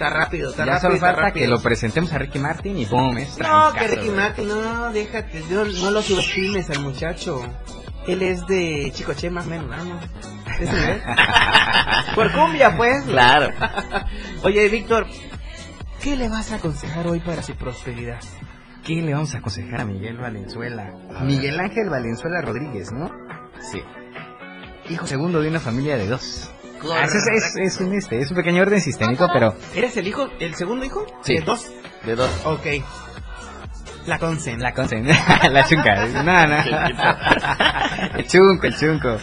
Está 0.00 0.08
rápido, 0.18 0.48
está 0.50 0.64
Ya 0.64 0.72
rápido. 0.72 0.90
solo 0.92 1.00
falta 1.00 1.20
rápido. 1.20 1.44
que 1.44 1.50
lo 1.50 1.60
presentemos 1.60 2.10
a 2.14 2.18
Ricky 2.18 2.38
Martin 2.38 2.78
y 2.78 2.86
boom, 2.86 3.18
es 3.18 3.36
No, 3.38 3.70
que 3.74 3.86
Ricky. 3.86 4.08
Martin, 4.08 4.48
no, 4.48 4.90
déjate, 4.94 5.42
no, 5.50 5.64
no 5.66 5.90
lo 5.90 6.00
subestimes 6.00 6.70
al 6.70 6.78
muchacho. 6.80 7.42
Él 8.06 8.22
es 8.22 8.46
de 8.46 8.90
Chicoche 8.94 9.28
más 9.28 9.46
o 9.46 9.50
menos, 9.50 9.66
¿no? 9.68 10.00
¿Ese 10.58 10.72
nivel? 10.72 11.02
Por 12.14 12.32
cumbia, 12.32 12.74
pues. 12.78 13.04
Claro. 13.04 13.50
Oye, 14.42 14.70
Víctor, 14.70 15.06
¿qué 16.02 16.16
le 16.16 16.30
vas 16.30 16.50
a 16.52 16.56
aconsejar 16.56 17.06
hoy 17.06 17.20
para 17.20 17.42
su 17.42 17.54
prosperidad? 17.56 18.20
¿Qué 18.82 19.02
le 19.02 19.12
vamos 19.12 19.34
a 19.34 19.38
aconsejar 19.38 19.82
a 19.82 19.84
Miguel 19.84 20.16
Valenzuela? 20.16 20.94
Miguel 21.24 21.60
Ángel 21.60 21.90
Valenzuela 21.90 22.40
Rodríguez, 22.40 22.90
¿no? 22.90 23.10
Sí. 23.70 23.82
Hijo 24.88 25.06
segundo 25.06 25.42
de 25.42 25.48
una 25.50 25.60
familia 25.60 25.98
de 25.98 26.06
dos. 26.06 26.50
Ah, 26.92 27.04
es, 27.04 27.14
es- 27.14 27.56
es 27.56 27.80
un 27.80 27.94
este, 27.94 28.20
es 28.20 28.30
un 28.30 28.36
pequeño 28.36 28.62
orden 28.62 28.80
sistémico, 28.80 29.28
pero 29.32 29.54
¿Eres 29.74 29.96
el 29.96 30.06
hijo, 30.08 30.28
el 30.38 30.54
segundo 30.54 30.84
hijo? 30.84 31.04
Sí. 31.22 31.34
¿De 31.36 31.40
dos? 31.42 31.70
De 32.04 32.14
dos. 32.16 32.30
Ok. 32.44 32.66
La 34.06 34.18
consen. 34.18 34.60
la 34.60 34.72
consen, 34.72 35.06
la 35.52 35.64
chunca, 35.68 36.06
no, 36.06 36.46
no. 36.46 38.16
el 38.18 38.26
chunco, 38.26 38.66
el 38.66 38.76
chunco. 38.76 39.16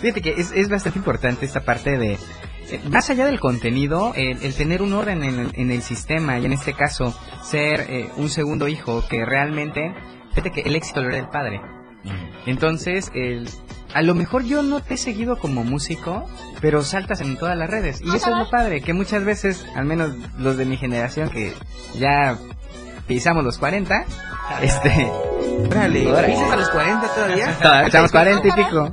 Fíjate 0.00 0.22
que 0.22 0.30
es, 0.36 0.52
es 0.52 0.68
bastante 0.68 0.98
importante 0.98 1.44
esta 1.44 1.60
parte 1.60 1.96
de, 1.98 2.14
eh, 2.14 2.80
más 2.90 3.08
allá 3.10 3.26
del 3.26 3.38
contenido, 3.38 4.12
el, 4.16 4.42
el 4.42 4.54
tener 4.54 4.80
un 4.82 4.94
orden 4.94 5.22
en, 5.22 5.38
el- 5.38 5.52
en 5.54 5.70
el 5.70 5.82
sistema 5.82 6.38
y 6.38 6.46
en 6.46 6.52
este 6.54 6.72
caso 6.72 7.14
ser 7.42 7.86
eh, 7.90 8.08
un 8.16 8.30
segundo 8.30 8.68
hijo 8.68 9.04
que 9.08 9.24
realmente, 9.24 9.94
fíjate 10.30 10.50
que 10.50 10.60
el 10.62 10.74
éxito 10.76 11.02
lo 11.02 11.08
era 11.08 11.16
del 11.18 11.28
padre. 11.28 11.60
Entonces, 12.46 13.12
el, 13.14 13.48
a 13.94 14.02
lo 14.02 14.14
mejor 14.14 14.44
yo 14.44 14.62
no 14.62 14.80
te 14.80 14.94
he 14.94 14.96
seguido 14.96 15.38
como 15.38 15.64
músico, 15.64 16.28
pero 16.60 16.82
saltas 16.82 17.20
en 17.20 17.36
todas 17.36 17.56
las 17.56 17.68
redes. 17.68 18.00
Y 18.00 18.14
eso 18.14 18.30
es 18.30 18.36
lo 18.36 18.50
padre, 18.50 18.80
que 18.80 18.92
muchas 18.92 19.24
veces, 19.24 19.66
al 19.76 19.84
menos 19.84 20.12
los 20.38 20.56
de 20.56 20.64
mi 20.64 20.76
generación 20.76 21.30
que 21.30 21.54
ya 21.98 22.38
pisamos 23.06 23.44
los 23.44 23.58
40, 23.58 24.04
este... 24.62 25.10
Órale. 25.68 26.00
¿dices 26.00 26.50
a 26.50 26.56
los 26.56 26.68
40 26.70 27.14
todavía? 27.14 27.84
Echamos 27.86 28.10
40 28.10 28.48
y 28.48 28.52
pico. 28.52 28.92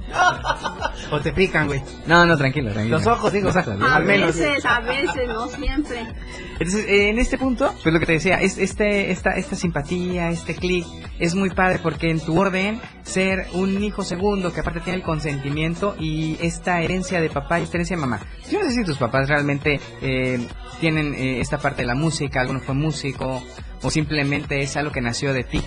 ¿O 1.11 1.19
te 1.19 1.33
pican, 1.33 1.67
güey? 1.67 1.81
No, 2.05 2.25
no, 2.25 2.37
tranquilo, 2.37 2.71
tranquilo. 2.71 2.97
Los 2.97 3.07
ojos, 3.07 3.33
digo. 3.33 3.47
Los 3.47 3.55
ojos, 3.55 3.81
A 3.81 3.95
Al 3.95 4.05
menos. 4.05 4.35
veces, 4.35 4.65
a 4.65 4.79
veces, 4.81 5.27
no 5.27 5.47
siempre. 5.47 6.05
Entonces, 6.53 6.85
eh, 6.87 7.09
en 7.09 7.19
este 7.19 7.37
punto, 7.37 7.73
pues 7.81 7.93
lo 7.93 7.99
que 7.99 8.05
te 8.05 8.13
decía, 8.13 8.35
es 8.35 8.57
este, 8.57 9.11
esta, 9.11 9.31
esta 9.31 9.55
simpatía, 9.55 10.29
este 10.29 10.55
clic, 10.55 10.85
es 11.19 11.35
muy 11.35 11.49
padre 11.49 11.79
porque 11.81 12.09
en 12.09 12.19
tu 12.19 12.39
orden, 12.39 12.79
ser 13.03 13.47
un 13.53 13.81
hijo 13.83 14.03
segundo 14.03 14.53
que 14.53 14.59
aparte 14.59 14.81
tiene 14.81 14.97
el 14.97 15.03
consentimiento 15.03 15.95
y 15.99 16.37
esta 16.41 16.81
herencia 16.81 17.21
de 17.21 17.29
papá 17.29 17.59
y 17.59 17.63
esta 17.63 17.77
herencia 17.77 17.95
de 17.95 18.01
mamá. 18.01 18.19
Yo 18.51 18.59
no 18.59 18.65
sé 18.65 18.71
si 18.75 18.83
tus 18.83 18.97
papás 18.97 19.27
realmente 19.29 19.79
eh, 20.01 20.45
tienen 20.79 21.13
eh, 21.13 21.39
esta 21.39 21.57
parte 21.57 21.81
de 21.81 21.87
la 21.87 21.95
música, 21.95 22.41
alguno 22.41 22.59
fue 22.59 22.75
músico 22.75 23.43
o 23.81 23.89
simplemente 23.89 24.61
es 24.61 24.75
algo 24.77 24.91
que 24.91 25.01
nació 25.01 25.33
de 25.33 25.43
ti. 25.43 25.61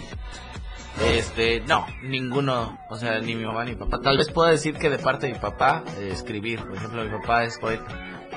Este, 1.00 1.60
no, 1.60 1.86
ninguno, 2.02 2.78
o 2.88 2.96
sea, 2.96 3.18
ni 3.20 3.34
mi 3.34 3.44
mamá 3.44 3.64
ni 3.64 3.72
mi 3.72 3.76
papá. 3.76 4.00
Tal 4.00 4.18
vez 4.18 4.30
pueda 4.30 4.50
decir 4.50 4.76
que 4.76 4.90
de 4.90 4.98
parte 4.98 5.26
de 5.26 5.34
mi 5.34 5.38
papá, 5.38 5.82
eh, 5.98 6.10
escribir. 6.12 6.60
Por 6.60 6.76
ejemplo, 6.76 7.04
mi 7.04 7.10
papá 7.10 7.44
es 7.44 7.58
poeta 7.58 7.86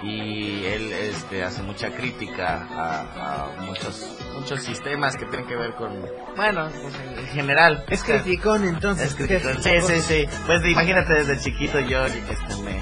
y 0.01 0.65
él 0.65 0.91
este, 0.91 1.43
hace 1.43 1.61
mucha 1.63 1.91
crítica 1.91 2.67
a, 2.71 3.45
a 3.45 3.61
muchos 3.61 4.15
muchos 4.35 4.61
sistemas 4.61 5.15
que 5.15 5.25
tienen 5.25 5.47
que 5.47 5.55
ver 5.55 5.73
con, 5.75 5.91
bueno, 6.35 6.69
pues, 6.81 6.95
en, 6.95 7.19
en 7.19 7.27
general. 7.27 7.85
Es 7.89 8.03
criticón, 8.03 8.65
entonces. 8.65 9.07
es 9.07 9.15
criticón. 9.15 9.61
Sí, 9.61 9.71
sí, 9.81 10.01
sí. 10.01 10.25
Pues 10.45 10.65
imagínate 10.65 11.13
desde 11.13 11.39
chiquito 11.39 11.79
yo 11.79 12.05
este, 12.05 12.63
me, 12.63 12.81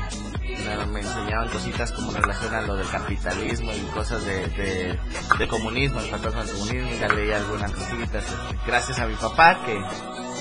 me, 0.91 0.99
enseñaban 0.99 1.49
cositas 1.49 1.91
como 1.91 2.11
relación 2.11 2.53
a 2.53 2.61
lo 2.61 2.75
del 2.75 2.87
capitalismo 2.87 3.71
y 3.73 3.81
cosas 3.93 4.25
de, 4.25 4.47
de, 4.47 4.99
de 5.37 5.47
comunismo, 5.47 5.99
el 5.99 6.07
fantasma 6.07 6.43
del 6.43 6.53
comunismo, 6.53 6.89
ya 6.99 7.07
leí 7.09 7.31
algunas 7.31 7.71
cositas, 7.71 8.23
este, 8.23 8.57
gracias 8.65 8.99
a 8.99 9.07
mi 9.07 9.15
papá 9.15 9.59
que 9.65 9.79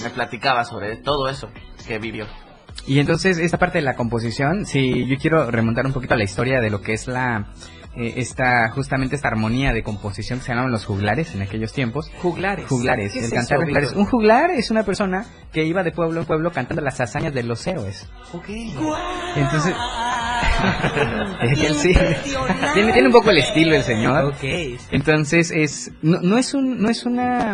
me 0.03 0.11
platicaba 0.11 0.65
sobre 0.65 0.97
todo 0.97 1.29
eso 1.29 1.49
que 1.87 1.99
vivió. 1.99 2.27
Y 2.87 2.99
entonces 2.99 3.39
esta 3.39 3.59
parte 3.59 3.79
de 3.79 3.85
la 3.85 3.95
composición, 3.95 4.67
si 4.67 5.07
yo 5.07 5.17
quiero 5.17 5.51
remontar 5.51 5.87
un 5.87 5.93
poquito 5.93 6.15
a 6.15 6.17
la 6.17 6.25
historia 6.25 6.61
de 6.61 6.71
lo 6.71 6.81
que 6.81 6.95
es 6.95 7.07
la 7.07 7.53
eh, 7.95 8.15
esta 8.17 8.71
justamente 8.71 9.17
esta 9.17 9.29
armonía 9.29 9.75
de 9.75 9.83
composición 9.83 10.39
que 10.39 10.47
se 10.47 10.53
llamaban 10.53 10.73
los 10.73 10.87
juglares 10.87 11.35
en 11.35 11.43
aquellos 11.43 11.75
tiempos. 11.75 12.11
Juglares. 12.23 12.67
Juglares, 12.67 13.13
¿Qué 13.13 13.19
el 13.19 13.25
es 13.27 13.31
cantar 13.31 13.59
eso, 13.59 13.67
juglares. 13.67 13.93
Un 13.93 14.07
juglar 14.07 14.51
es 14.51 14.71
una 14.71 14.83
persona 14.83 15.27
que 15.53 15.65
iba 15.65 15.83
de 15.83 15.93
pueblo 15.93 16.21
en 16.21 16.27
pueblo 16.27 16.53
cantando 16.53 16.81
las 16.81 17.01
hazañas 17.01 17.35
de 17.35 17.43
los 17.43 17.67
héroes. 17.67 18.09
Ok. 18.33 18.49
Entonces, 19.37 19.75
sí, 21.83 21.95
tiene, 22.75 22.93
tiene 22.93 23.09
un 23.09 23.13
poco 23.13 23.31
el 23.31 23.39
estilo 23.39 23.75
el 23.75 23.83
señor. 23.83 24.25
Ok. 24.25 24.45
Entonces 24.91 25.51
es 25.51 25.93
no, 26.01 26.21
no 26.21 26.39
es 26.39 26.55
un 26.55 26.81
no 26.81 26.89
es 26.89 27.05
una 27.05 27.53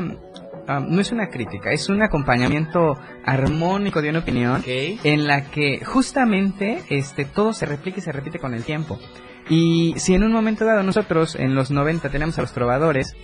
ah, 0.68 0.80
no 0.80 1.00
es 1.00 1.10
una 1.10 1.30
crítica, 1.30 1.72
es 1.72 1.88
un 1.88 2.00
acompañamiento 2.00 2.96
armónico 3.24 4.02
de 4.02 4.10
una 4.10 4.20
opinión 4.20 4.62
en 4.66 5.26
la 5.26 5.50
que 5.50 5.84
justamente 5.84 6.82
este 6.90 7.24
todo 7.24 7.52
se 7.52 7.66
replica 7.66 7.98
y 7.98 8.02
se 8.02 8.12
repite 8.12 8.38
con 8.38 8.54
el 8.54 8.62
tiempo. 8.62 9.00
Y 9.48 9.94
si 9.96 10.14
en 10.14 10.24
un 10.24 10.32
momento 10.32 10.64
dado 10.64 10.82
nosotros 10.82 11.34
en 11.34 11.54
los 11.54 11.70
90 11.70 12.10
tenemos 12.10 12.38
a 12.38 12.42
los 12.42 12.52
trovadores, 12.52 13.14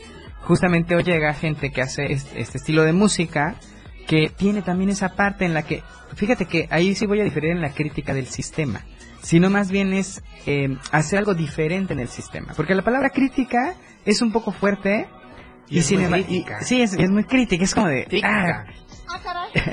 justamente 0.43 0.95
hoy 0.95 1.03
llega 1.03 1.35
gente 1.35 1.71
que 1.71 1.83
hace 1.83 2.13
este, 2.13 2.41
este 2.41 2.59
estilo 2.59 2.83
de 2.83 2.93
música 2.93 3.57
que 4.07 4.31
tiene 4.35 4.63
también 4.63 4.91
esa 4.91 5.15
parte 5.15 5.45
en 5.45 5.55
la 5.55 5.63
que, 5.63 5.83
fíjate 6.15 6.47
que 6.47 6.69
ahí 6.71 6.95
sí 6.95 7.07
voy 7.07 7.21
a 7.21 7.25
diferir 7.25 7.51
en 7.51 7.61
la 7.61 7.71
crítica 7.71 8.15
del 8.15 8.27
sistema, 8.27 8.85
sino 9.23 9.51
más 9.51 9.71
bien 9.71 9.93
es 9.93 10.23
eh, 10.47 10.77
hacer 10.93 11.19
algo 11.19 11.35
diferente 11.35 11.93
en 11.93 12.01
el 12.01 12.09
sistema, 12.09 12.53
porque 12.55 12.75
la 12.75 12.83
palabra 12.83 13.11
crítica 13.11 13.75
es 14.05 14.21
un 14.21 14.33
poco 14.33 14.53
fuerte 14.53 15.09
Y 15.69 15.79
es 15.79 15.87
sin 15.87 16.09
muy 16.11 16.45
sí, 16.61 16.83
es, 16.83 16.93
es 16.93 17.11
muy 17.11 17.25
crítica, 17.25 17.65
es 17.65 17.75
como 17.75 17.89
de... 17.89 18.05
Crítica. 18.05 18.67
ah, 19.09 19.25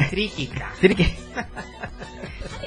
Crítica. 0.09 0.73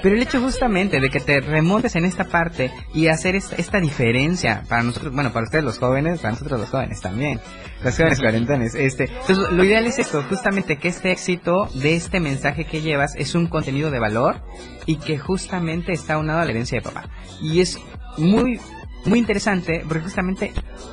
Pero 0.05 0.17
el 0.17 0.23
hecho 0.23 0.39
justamente 0.39 1.01
de 1.01 1.09
que 1.09 1.19
te 1.19 1.41
remontes 1.41 1.97
en 1.97 2.05
esta 2.05 2.25
parte 2.25 2.71
y 2.93 3.07
hacer 3.07 3.37
esta, 3.37 3.57
esta 3.57 3.81
diferencia 3.81 4.63
para 4.69 4.83
nosotros, 4.83 5.15
bueno, 5.15 5.33
para 5.33 5.47
ustedes 5.47 5.65
los 5.65 5.79
jóvenes, 5.79 6.21
para 6.21 6.33
nosotros 6.33 6.61
los 6.61 6.69
jóvenes 6.69 7.01
también, 7.01 7.41
los 7.83 7.97
jóvenes 7.97 8.21
cuarentones, 8.21 8.75
este, 8.75 9.05
entonces 9.05 9.51
lo 9.51 9.65
ideal 9.65 9.87
es 9.87 9.99
esto, 9.99 10.23
justamente 10.25 10.77
que 10.77 10.89
este 10.89 11.11
éxito 11.11 11.71
de 11.73 11.97
este 11.97 12.21
mensaje 12.21 12.67
que 12.67 12.83
llevas 12.83 13.15
es 13.17 13.35
un 13.35 13.47
contenido 13.47 13.91
de 13.91 13.99
valor 13.99 14.43
y 14.85 14.97
que 14.97 15.17
justamente 15.17 15.93
está 15.93 16.19
unado 16.19 16.41
a 16.41 16.45
la 16.45 16.51
herencia 16.51 16.81
de 16.81 16.83
papá. 16.83 17.09
Y 17.41 17.61
es 17.61 17.79
muy 18.19 18.61
muy 19.07 19.19
interesante 19.19 19.83
porque 19.87 20.03
justamente 20.03 20.53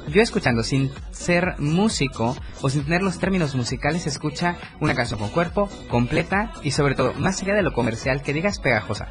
yo 0.09 0.22
escuchando 0.22 0.64
sin 0.64 0.91
ser 1.12 1.55
músico 1.59 2.36
o 2.62 2.70
sin 2.70 2.84
tener 2.84 3.01
los 3.01 3.20
términos 3.20 3.55
musicales 3.55 4.05
escucha 4.07 4.57
una 4.80 4.93
canción 4.95 5.20
con 5.20 5.30
cuerpo, 5.30 5.70
completa 5.89 6.51
y 6.64 6.72
sobre 6.72 6.95
todo, 6.95 7.14
más 7.14 7.41
allá 7.41 7.53
de 7.53 7.62
lo 7.64 7.74
comercial, 7.74 8.22
que 8.22 8.34
digas 8.34 8.59
pegajosa. 8.59 9.07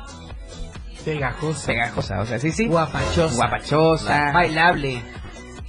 Pegajosa. 1.04 1.66
Pegajosa, 1.66 2.20
o 2.20 2.26
sea, 2.26 2.38
sí, 2.38 2.50
sí. 2.52 2.66
Guapachosa. 2.66 3.34
Guapachosa. 3.36 4.32
Bailable. 4.32 5.02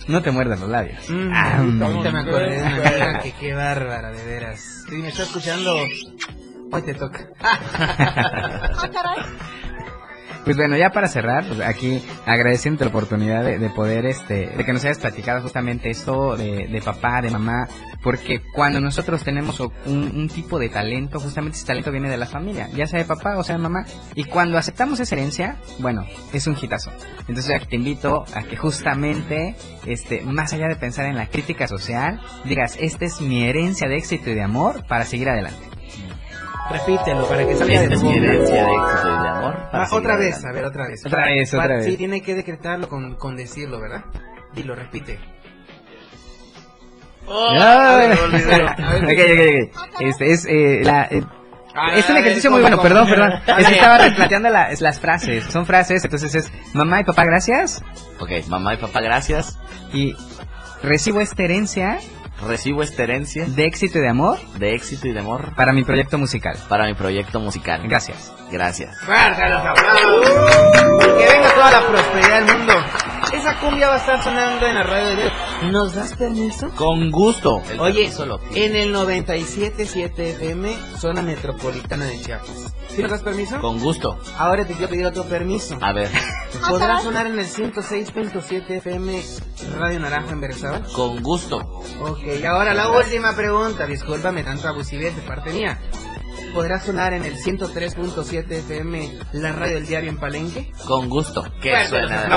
No 0.07 0.21
te 0.21 0.31
muerdas 0.31 0.59
los 0.59 0.69
labios. 0.69 1.09
Mm, 1.09 1.31
Ah, 1.33 1.57
ahorita 1.57 2.11
me 2.11 2.19
acordé 2.19 2.55
de 2.55 2.63
una 2.63 2.87
amiga 2.89 3.19
que 3.19 3.31
qué 3.33 3.53
bárbara, 3.53 4.11
de 4.11 4.25
veras. 4.25 4.83
Si 4.89 4.95
me 4.95 5.07
está 5.09 5.23
escuchando, 5.23 5.73
hoy 6.71 6.81
te 6.81 6.93
toca. 6.95 7.29
Pues 10.43 10.57
bueno, 10.57 10.77
ya 10.77 10.89
para 10.89 11.07
cerrar, 11.07 11.45
pues 11.45 11.59
aquí 11.61 12.01
agradeciendo 12.25 12.83
la 12.83 12.89
oportunidad 12.89 13.43
de, 13.43 13.59
de 13.59 13.69
poder, 13.69 14.05
este, 14.05 14.47
de 14.47 14.65
que 14.65 14.73
nos 14.73 14.83
hayas 14.83 14.99
platicado 14.99 15.41
justamente 15.41 15.89
esto 15.89 16.35
de, 16.35 16.81
papá, 16.83 17.21
de 17.21 17.29
mamá, 17.29 17.67
porque 18.03 18.41
cuando 18.53 18.79
nosotros 18.79 19.23
tenemos 19.23 19.59
un, 19.59 20.29
tipo 20.33 20.59
de 20.59 20.69
talento, 20.69 21.19
justamente 21.19 21.57
ese 21.57 21.67
talento 21.67 21.91
viene 21.91 22.09
de 22.09 22.17
la 22.17 22.25
familia, 22.25 22.69
ya 22.73 22.85
sea 22.87 22.99
de 22.99 23.05
papá 23.05 23.37
o 23.37 23.43
sea 23.43 23.55
de 23.55 23.61
mamá, 23.61 23.85
y 24.15 24.23
cuando 24.23 24.57
aceptamos 24.57 24.99
esa 24.99 25.15
herencia, 25.15 25.57
bueno, 25.79 26.05
es 26.33 26.47
un 26.47 26.57
hitazo. 26.59 26.91
Entonces 27.27 27.67
te 27.67 27.75
invito 27.75 28.23
a 28.33 28.43
que 28.43 28.55
justamente, 28.55 29.55
este, 29.85 30.21
más 30.21 30.53
allá 30.53 30.67
de 30.67 30.75
pensar 30.75 31.05
en 31.05 31.15
la 31.15 31.27
crítica 31.27 31.67
social, 31.67 32.19
digas, 32.45 32.77
esta 32.79 33.05
es 33.05 33.21
mi 33.21 33.43
herencia 33.43 33.87
de 33.87 33.97
éxito 33.97 34.29
y 34.29 34.35
de 34.35 34.43
amor 34.43 34.85
para 34.87 35.05
seguir 35.05 35.29
adelante. 35.29 35.70
Repítelo 36.69 37.27
para 37.27 37.45
que 37.45 37.55
salga 37.55 37.79
de 37.81 37.93
es 37.95 38.03
mi 38.03 38.09
boca. 38.09 38.25
herencia 38.25 38.63
de 38.65 38.71
éxito 38.75 39.07
y 39.07 39.23
de 39.23 39.27
amor. 39.29 39.55
Ah, 39.73 39.87
otra 39.91 40.15
vez, 40.17 40.35
adelante. 40.35 40.47
a 40.47 40.51
ver, 40.53 40.65
otra 40.65 40.87
vez. 40.87 41.05
Otra 41.05 41.25
vez, 41.25 41.53
otra 41.53 41.67
vez. 41.75 41.85
Sí, 41.85 41.97
tiene 41.97 42.21
que 42.21 42.35
decretarlo 42.35 42.87
con, 42.87 43.15
con 43.15 43.35
decirlo, 43.35 43.79
¿verdad? 43.81 44.03
Dilo, 44.53 44.75
repite. 44.75 45.19
Ah, 47.27 47.93
a 47.93 47.95
ver, 47.97 48.19
olvídalo. 48.19 48.67
A 48.69 48.93
ver, 48.93 49.03
ok, 49.03 49.71
ok, 49.71 49.79
ok. 49.95 50.01
Este 50.01 50.31
es 50.31 50.45
eh, 50.45 50.81
la. 50.83 51.03
eh, 51.11 51.23
Ah, 51.73 51.95
es 51.95 52.09
un 52.09 52.17
ejercicio 52.17 52.49
ver, 52.51 52.55
muy 52.59 52.61
bueno, 52.63 52.75
¿cómo, 52.77 52.89
perdón, 52.89 53.07
perdón. 53.09 53.31
A 53.47 53.59
Es 53.61 53.67
que 53.67 53.75
estaba 53.75 53.97
replanteando 53.97 54.49
la- 54.49 54.71
es 54.71 54.81
las 54.81 54.99
frases. 54.99 55.45
Son 55.45 55.65
frases, 55.65 56.03
entonces 56.03 56.35
es 56.35 56.51
mamá 56.73 56.99
y 56.99 57.05
papá, 57.05 57.23
gracias. 57.23 57.81
Ok, 58.19 58.29
mamá 58.49 58.73
y 58.73 58.77
papá, 58.77 58.99
gracias. 58.99 59.57
Y 59.93 60.13
recibo 60.83 61.21
esta 61.21 61.43
herencia 61.43 61.99
Recibo 62.47 62.81
esta 62.81 63.03
herencia 63.03 63.45
de 63.45 63.65
éxito 63.65 63.99
y 63.99 64.01
de 64.01 64.09
amor 64.09 64.39
de 64.57 64.73
éxito 64.73 65.07
y 65.07 65.13
de 65.13 65.19
amor 65.19 65.53
para 65.55 65.73
mi 65.73 65.83
proyecto 65.83 66.17
musical. 66.17 66.57
para 66.67 66.85
mi 66.85 66.93
proyecto 66.93 67.39
musical. 67.39 67.81
Gracias. 67.83 68.33
Gracias. 68.51 68.97
Fuerte 69.05 69.49
los 69.49 69.65
aplausos. 69.65 70.27
Y 70.99 71.17
que 71.17 71.33
venga 71.33 71.53
toda 71.53 71.71
la 71.71 71.87
prosperidad 71.87 72.41
del 72.43 72.57
mundo. 72.57 72.73
Esa 73.33 73.59
cumbia 73.59 73.87
va 73.87 73.93
a 73.95 73.97
estar 73.97 74.23
sonando 74.23 74.65
en 74.65 74.75
la 74.75 74.83
radio 74.83 75.07
de 75.07 75.15
¿Nos 75.69 75.93
das 75.93 76.15
permiso? 76.15 76.69
Con 76.75 77.11
gusto. 77.11 77.61
El 77.71 77.79
Oye, 77.79 77.99
permiso 78.01 78.25
lo 78.25 78.39
pido. 78.39 78.51
en 78.65 78.75
el 78.75 78.95
97.7 78.95 80.11
FM, 80.17 80.75
zona 80.97 81.21
metropolitana 81.21 82.05
de 82.05 82.19
Chiapas. 82.19 82.73
¿Sí 82.89 83.01
nos 83.01 83.11
das 83.11 83.21
permiso? 83.21 83.59
Con 83.61 83.79
gusto. 83.79 84.17
Ahora 84.37 84.65
te 84.65 84.73
quiero 84.73 84.89
pedir 84.89 85.05
otro 85.05 85.23
permiso. 85.25 85.77
A 85.81 85.93
ver, 85.93 86.09
¿Podrá 86.67 86.99
sonar 86.99 87.27
en 87.27 87.37
el 87.39 87.45
106.7 87.47 88.69
FM 88.77 89.21
Radio 89.77 89.99
Naranja 89.99 90.31
en 90.31 90.41
Berrizabal? 90.41 90.83
con 90.93 91.21
gusto. 91.21 91.57
Ok, 92.01 92.19
y 92.41 92.45
ahora 92.45 92.73
la 92.73 92.89
última 92.89 93.35
pregunta. 93.35 93.85
Discúlpame 93.85 94.43
tanto 94.43 94.67
abusividad 94.67 95.11
de 95.13 95.21
parte 95.21 95.51
mía. 95.53 95.79
¿Podrá 96.53 96.79
sonar 96.81 97.13
en 97.13 97.23
el 97.23 97.37
103.7 97.37 98.51
FM 98.51 99.19
la 99.33 99.51
radio 99.53 99.75
del 99.75 99.85
diario 99.87 100.09
en 100.09 100.17
Palenque? 100.17 100.71
Con 100.85 101.07
gusto. 101.07 101.43
Que 101.61 101.85
suena 101.87 102.27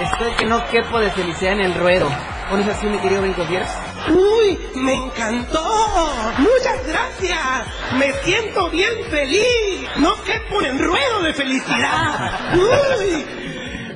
Estoy 0.00 0.32
que 0.32 0.46
no 0.46 0.64
quepo 0.68 0.98
de 0.98 1.10
felicidad 1.10 1.52
en 1.52 1.60
el 1.60 1.74
ruedo. 1.74 2.08
¿Pones 2.50 2.68
así, 2.68 2.86
mi 2.86 2.98
querido 2.98 3.22
Brinco 3.22 3.44
Fieres? 3.44 3.68
¡Uy! 4.08 4.58
¡Me 4.74 4.94
encantó! 4.94 5.62
¡Muchas 6.38 6.86
gracias! 6.86 7.38
¡Me 7.98 8.12
siento 8.24 8.68
bien 8.70 8.92
feliz! 9.10 9.88
¡No 9.98 10.14
quepo 10.24 10.62
en 10.62 10.78
ruedo 10.78 11.22
de 11.22 11.34
felicidad! 11.34 12.54
¡Uy! 12.54 13.24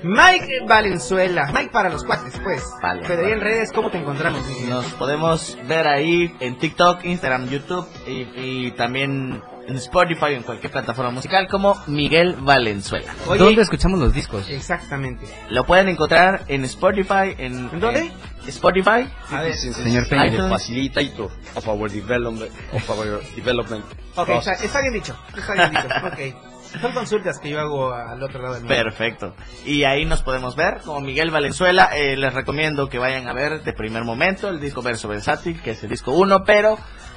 Mike 0.05 0.61
Valenzuela. 0.69 1.51
Mike 1.53 1.71
para 1.73 1.89
los 1.89 2.05
cuates, 2.05 2.39
pues. 2.45 2.63
Vale, 2.81 3.03
Pero 3.07 3.23
ahí 3.23 3.31
vale. 3.31 3.35
en 3.35 3.41
redes, 3.41 3.73
¿cómo 3.73 3.91
te 3.91 3.99
encontramos? 3.99 4.41
Nos 4.69 4.87
podemos 4.93 5.59
ver 5.67 5.89
ahí 5.89 6.33
en 6.39 6.57
TikTok, 6.59 7.05
Instagram, 7.05 7.49
YouTube 7.49 7.87
y, 8.07 8.67
y 8.69 8.71
también 8.73 9.43
en 9.69 9.77
Spotify 9.77 10.25
o 10.25 10.29
en 10.29 10.43
cualquier 10.43 10.71
plataforma 10.73 11.11
musical 11.11 11.49
como 11.49 11.77
Miguel 11.87 12.35
Valenzuela. 12.39 13.13
Oye- 13.27 13.39
¿Dónde 13.39 13.63
escuchamos 13.63 13.99
los 13.99 14.13
discos? 14.13 14.49
Exactamente. 14.49 15.27
Lo 15.51 15.65
pueden 15.65 15.89
encontrar 15.89 16.45
en 16.49 16.65
Spotify, 16.65 17.35
en, 17.39 17.69
¿En 17.73 17.81
dónde? 17.81 18.01
en 18.01 18.49
Spotify. 18.49 19.09
A 19.31 19.43
ver. 19.43 19.55
Señor 19.55 20.09
Peña. 20.09 20.49
facilitator 20.49 21.31
of 21.55 21.69
our 21.69 21.91
development 21.91 22.51
of 22.73 22.91
our 22.91 23.21
development 23.35 23.85
Ok, 24.15 24.29
está 24.63 24.81
bien 24.81 24.95
dicho. 24.95 25.17
Está 25.37 25.53
bien 25.55 25.71
dicho. 25.71 25.87
Ok. 26.07 26.81
Son 26.81 26.93
consultas 26.93 27.39
que 27.39 27.49
yo 27.51 27.61
hago 27.61 27.93
al 27.95 28.23
otro 28.23 28.43
lado 28.43 28.55
del 28.55 28.65
mundo. 28.65 28.75
Perfecto. 28.75 29.35
Y 29.65 29.85
ahí 29.85 30.05
nos 30.05 30.23
podemos 30.23 30.57
ver 30.57 30.79
como 30.85 31.01
Miguel 31.01 31.31
Valenzuela. 31.31 31.91
Eh, 31.95 32.17
les 32.17 32.35
recomiendo 32.35 32.89
que 32.89 32.99
vayan 32.99 33.29
a 33.29 33.33
ver 33.33 33.63
de 33.63 33.73
primer 33.73 34.05
momento 34.05 34.49
el 34.49 34.61
disco 34.61 34.83
Verso 34.83 35.09
Versátil, 35.09 35.61
que 35.63 35.71
es 35.73 35.83
el 35.85 35.91
disco 35.91 36.13
1, 36.13 36.45
pero 36.45 36.77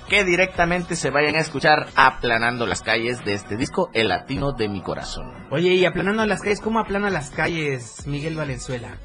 que 0.10 0.26
directamente 0.26 0.96
se 0.96 1.12
vayan 1.12 1.36
a 1.36 1.40
escuchar 1.40 1.88
aplanando 1.96 2.66
las 2.66 2.82
calles 2.82 3.24
de 3.24 3.34
este 3.34 3.56
disco, 3.56 3.90
El 3.94 4.10
Latino 4.10 4.52
de 4.52 4.68
mi 4.68 4.82
Corazón. 4.82 5.32
Oye, 5.52 5.76
y 5.76 5.86
aplanando 5.86 6.26
las 6.26 6.42
calles, 6.42 6.60
¿cómo 6.60 6.80
aplana 6.80 7.10
las 7.10 7.30
calles 7.30 8.06
Miguel 8.08 8.36
Valenzuela? 8.36 8.98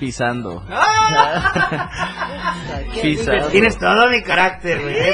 Pisando. 0.00 0.64
Pisando. 3.02 3.48
Tienes 3.48 3.78
todo 3.78 4.08
mi 4.08 4.22
carácter, 4.22 4.80
güey. 4.80 4.96
¿eh? 4.96 5.12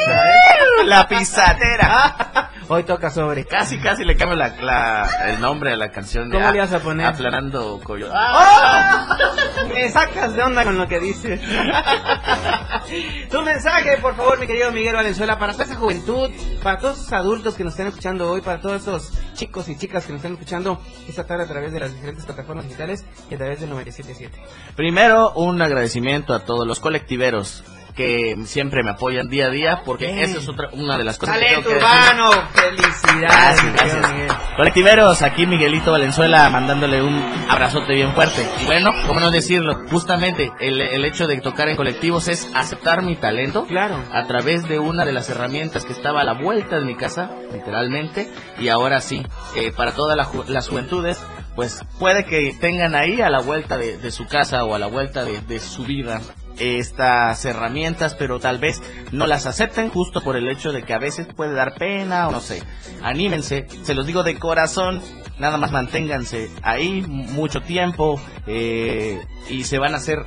La 0.84 1.08
pisadera. 1.08 2.50
Hoy 2.70 2.84
toca 2.84 3.10
sobre. 3.10 3.46
Casi, 3.46 3.78
casi 3.78 4.04
le 4.04 4.14
cambio 4.16 4.36
la, 4.36 4.48
la- 4.60 5.08
el 5.30 5.40
nombre 5.40 5.72
a 5.72 5.76
la 5.76 5.90
canción 5.90 6.28
de 6.28 6.36
¿Cómo 6.36 6.48
A- 6.48 6.52
le 6.52 6.58
vas 6.60 6.72
a 6.72 6.80
poner? 6.80 7.06
Aplanando 7.06 7.80
Coyote. 7.82 8.12
¡Oh! 8.14 9.68
Me 9.74 9.88
sacas 9.88 10.34
de 10.34 10.42
onda 10.42 10.64
con 10.64 10.76
lo 10.76 10.86
que 10.86 11.00
dices. 11.00 11.40
tu 13.30 13.42
mensaje, 13.42 13.96
por 13.98 14.14
favor, 14.16 14.38
mi 14.38 14.46
querido 14.46 14.70
Miguel 14.72 14.94
Valenzuela, 14.96 15.38
para 15.38 15.52
toda 15.52 15.64
esa 15.64 15.76
juventud, 15.76 16.30
para 16.62 16.78
todos 16.78 16.98
esos 16.98 17.12
adultos 17.12 17.54
que 17.54 17.64
nos 17.64 17.72
están 17.72 17.86
escuchando 17.88 18.30
hoy, 18.30 18.40
para 18.42 18.60
todos 18.60 18.82
esos 18.82 19.12
chicos 19.34 19.68
y 19.68 19.76
chicas 19.76 20.04
que 20.04 20.12
nos 20.12 20.18
están 20.18 20.32
escuchando 20.32 20.80
esta 21.08 21.26
tarde 21.26 21.44
a 21.44 21.48
través 21.48 21.72
de 21.72 21.80
las 21.80 21.94
diferentes 21.94 22.24
plataformas 22.26 22.64
digitales 22.66 23.04
y 23.30 23.34
a 23.34 23.38
través 23.38 23.60
del 23.60 23.70
977. 23.70 24.38
Primero, 24.76 25.32
un 25.32 25.60
agradecimiento 25.62 26.34
a 26.34 26.40
todos 26.40 26.66
los 26.66 26.80
colectiveros 26.80 27.64
que 27.98 28.36
siempre 28.44 28.84
me 28.84 28.92
apoyan 28.92 29.28
día 29.28 29.46
a 29.46 29.50
día, 29.50 29.82
porque 29.84 30.22
esa 30.22 30.38
es 30.38 30.48
otra, 30.48 30.68
una 30.72 30.96
de 30.96 31.02
las 31.02 31.18
cosas 31.18 31.36
que 31.36 31.46
tengo 31.46 31.62
que 31.68 31.76
urbano, 31.76 32.30
felicidades. 32.52 33.62
Gracias, 33.64 33.72
gracias. 33.72 34.36
Colectiveros, 34.56 35.22
aquí 35.22 35.46
Miguelito 35.46 35.90
Valenzuela 35.90 36.48
mandándole 36.48 37.02
un 37.02 37.20
abrazote 37.48 37.94
bien 37.94 38.12
fuerte. 38.14 38.46
Y 38.62 38.66
bueno, 38.66 38.92
cómo 39.08 39.18
no 39.18 39.32
decirlo, 39.32 39.80
justamente 39.90 40.52
el, 40.60 40.80
el 40.80 41.04
hecho 41.04 41.26
de 41.26 41.40
tocar 41.40 41.68
en 41.68 41.76
colectivos 41.76 42.28
es 42.28 42.48
aceptar 42.54 43.02
mi 43.02 43.16
talento 43.16 43.66
Claro. 43.66 43.96
a 44.12 44.26
través 44.28 44.68
de 44.68 44.78
una 44.78 45.04
de 45.04 45.12
las 45.12 45.28
herramientas 45.28 45.84
que 45.84 45.92
estaba 45.92 46.20
a 46.20 46.24
la 46.24 46.34
vuelta 46.34 46.76
de 46.78 46.84
mi 46.84 46.96
casa, 46.96 47.30
literalmente, 47.52 48.30
y 48.60 48.68
ahora 48.68 49.00
sí, 49.00 49.26
eh, 49.56 49.72
para 49.76 49.90
todas 49.92 50.16
la 50.16 50.24
ju- 50.24 50.46
las 50.46 50.68
juventudes, 50.68 51.18
pues 51.56 51.84
puede 51.98 52.24
que 52.24 52.54
tengan 52.60 52.94
ahí 52.94 53.20
a 53.20 53.28
la 53.30 53.40
vuelta 53.40 53.76
de, 53.76 53.98
de 53.98 54.12
su 54.12 54.26
casa 54.28 54.64
o 54.64 54.76
a 54.76 54.78
la 54.78 54.86
vuelta 54.86 55.24
de, 55.24 55.40
de 55.40 55.58
su 55.58 55.82
vida 55.84 56.20
estas 56.58 57.44
herramientas, 57.44 58.14
pero 58.14 58.40
tal 58.40 58.58
vez 58.58 58.80
no 59.12 59.26
las 59.26 59.46
acepten 59.46 59.90
justo 59.90 60.22
por 60.22 60.36
el 60.36 60.48
hecho 60.48 60.72
de 60.72 60.82
que 60.82 60.94
a 60.94 60.98
veces 60.98 61.26
puede 61.34 61.54
dar 61.54 61.74
pena 61.74 62.28
o 62.28 62.32
no 62.32 62.40
sé. 62.40 62.62
Anímense, 63.02 63.66
se 63.82 63.94
los 63.94 64.06
digo 64.06 64.22
de 64.22 64.38
corazón, 64.38 65.00
nada 65.38 65.56
más 65.56 65.72
manténganse 65.72 66.50
ahí 66.62 67.02
mucho 67.06 67.60
tiempo 67.60 68.20
eh, 68.46 69.20
y 69.48 69.64
se 69.64 69.78
van 69.78 69.94
a 69.94 69.98
hacer 69.98 70.18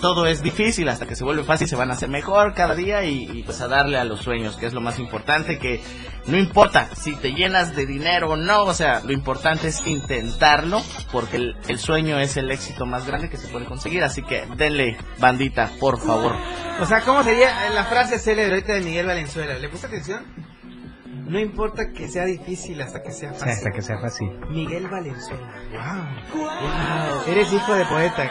todo 0.00 0.26
es 0.26 0.42
difícil 0.42 0.88
hasta 0.88 1.06
que 1.06 1.14
se 1.14 1.24
vuelve 1.24 1.44
fácil, 1.44 1.68
se 1.68 1.76
van 1.76 1.90
a 1.90 1.94
hacer 1.94 2.08
mejor 2.08 2.54
cada 2.54 2.74
día 2.74 3.04
y, 3.04 3.42
pues 3.44 3.60
a 3.60 3.68
darle 3.68 3.98
a 3.98 4.04
los 4.04 4.20
sueños, 4.20 4.56
que 4.56 4.66
es 4.66 4.72
lo 4.72 4.80
más 4.80 4.98
importante, 4.98 5.58
que 5.58 5.80
no 6.26 6.38
importa 6.38 6.88
si 6.94 7.14
te 7.16 7.32
llenas 7.32 7.76
de 7.76 7.86
dinero 7.86 8.30
o 8.30 8.36
no, 8.36 8.64
o 8.64 8.74
sea, 8.74 9.00
lo 9.04 9.12
importante 9.12 9.68
es 9.68 9.86
intentarlo, 9.86 10.82
porque 11.12 11.36
el, 11.36 11.56
el 11.68 11.78
sueño 11.78 12.18
es 12.18 12.36
el 12.36 12.50
éxito 12.50 12.86
más 12.86 13.06
grande 13.06 13.28
que 13.28 13.36
se 13.36 13.48
puede 13.48 13.66
conseguir, 13.66 14.02
así 14.02 14.22
que 14.22 14.46
denle 14.56 14.96
bandita, 15.18 15.70
por 15.78 16.00
favor. 16.00 16.34
O 16.80 16.86
sea, 16.86 17.02
¿cómo 17.02 17.22
sería 17.22 17.70
la 17.70 17.84
frase 17.84 18.18
célebre 18.18 18.54
ahorita 18.54 18.72
de 18.74 18.80
Miguel 18.80 19.06
Valenzuela? 19.06 19.58
¿Le 19.58 19.68
puse 19.68 19.86
atención? 19.86 20.24
No 21.30 21.38
importa 21.38 21.92
que 21.92 22.08
sea 22.08 22.24
difícil 22.24 22.80
hasta 22.82 23.02
que 23.02 23.12
sea 23.12 23.32
Sí, 23.32 23.38
fácil. 23.38 23.52
hasta 23.52 23.70
que 23.70 23.82
sea 23.82 23.98
fácil. 24.00 24.28
Miguel 24.50 24.88
Valenzuela. 24.88 25.46
Wow. 26.32 26.40
Wow. 26.42 27.22
Eres 27.28 27.52
hijo 27.52 27.72
de 27.74 27.84
poeta. 27.84 28.28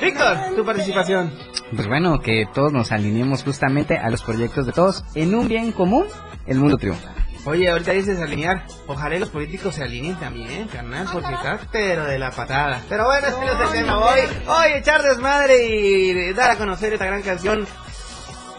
Víctor, 0.00 0.36
tu 0.56 0.64
participación. 0.64 1.32
Pues 1.74 1.86
bueno, 1.86 2.18
que 2.18 2.46
todos 2.52 2.72
nos 2.72 2.90
alineemos 2.90 3.44
justamente 3.44 3.96
a 3.96 4.10
los 4.10 4.22
proyectos 4.24 4.66
de 4.66 4.72
todos 4.72 5.04
en 5.14 5.36
un 5.36 5.46
bien 5.46 5.70
común, 5.70 6.06
el 6.46 6.58
mundo 6.58 6.78
triunfa. 6.78 7.10
Oye, 7.46 7.70
ahorita 7.70 7.92
dices 7.92 8.20
alinear. 8.20 8.64
Ojalá 8.88 9.16
los 9.18 9.28
políticos 9.28 9.76
se 9.76 9.84
alineen 9.84 10.16
también, 10.16 10.66
carnal, 10.66 11.06
porque 11.12 11.32
está 11.32 11.60
pero 11.70 12.06
de 12.06 12.18
la 12.18 12.32
patada. 12.32 12.82
Pero 12.88 13.04
bueno, 13.04 13.28
este 13.28 13.40
no 13.44 13.52
es 13.52 13.60
el 13.60 13.72
tema 13.84 13.98
hoy. 13.98 14.20
Hoy 14.48 14.72
echar 14.78 15.02
desmadre 15.02 15.64
y 15.64 16.32
dar 16.32 16.50
a 16.50 16.56
conocer 16.56 16.94
esta 16.94 17.04
gran 17.06 17.22
canción. 17.22 17.66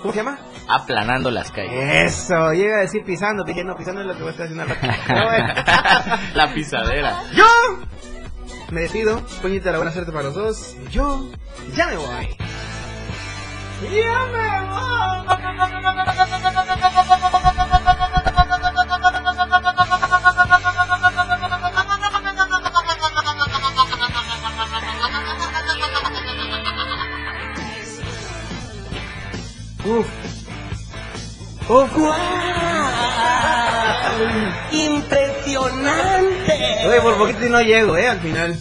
¿Cómo 0.01 0.13
se 0.13 0.19
llama? 0.19 0.39
Aplanando 0.67 1.29
las 1.31 1.51
calles. 1.51 2.13
Eso, 2.13 2.53
llega 2.53 2.77
a 2.77 2.81
decir 2.81 3.03
pisando, 3.05 3.45
pisando, 3.45 3.75
pisando 3.75 4.01
es 4.01 4.07
lo 4.07 4.13
que 4.13 4.19
voy 4.19 4.29
a 4.29 4.31
estar 4.31 4.45
haciendo 4.47 4.65
bueno. 5.25 5.53
La 6.33 6.53
pisadera. 6.53 7.21
Yo 7.33 7.45
me 8.71 8.81
despido. 8.81 9.21
Puñita 9.41 9.71
la 9.71 9.77
buena 9.77 9.91
suerte 9.91 10.11
para 10.11 10.25
los 10.25 10.35
dos. 10.35 10.75
Yo 10.91 11.29
ya 11.75 11.87
me 11.87 11.97
voy. 11.97 12.37
Ya 13.93 14.25
me 14.25 14.59
voy. 14.67 15.25
Uf. 29.85 30.44
Uf. 31.67 31.89
¡Impresionante! 34.71 36.87
Oye, 36.87 37.01
por 37.01 37.17
poquito 37.17 37.39
no 37.49 37.61
llego, 37.61 37.97
eh, 37.97 38.07
al 38.07 38.19
final. 38.19 38.57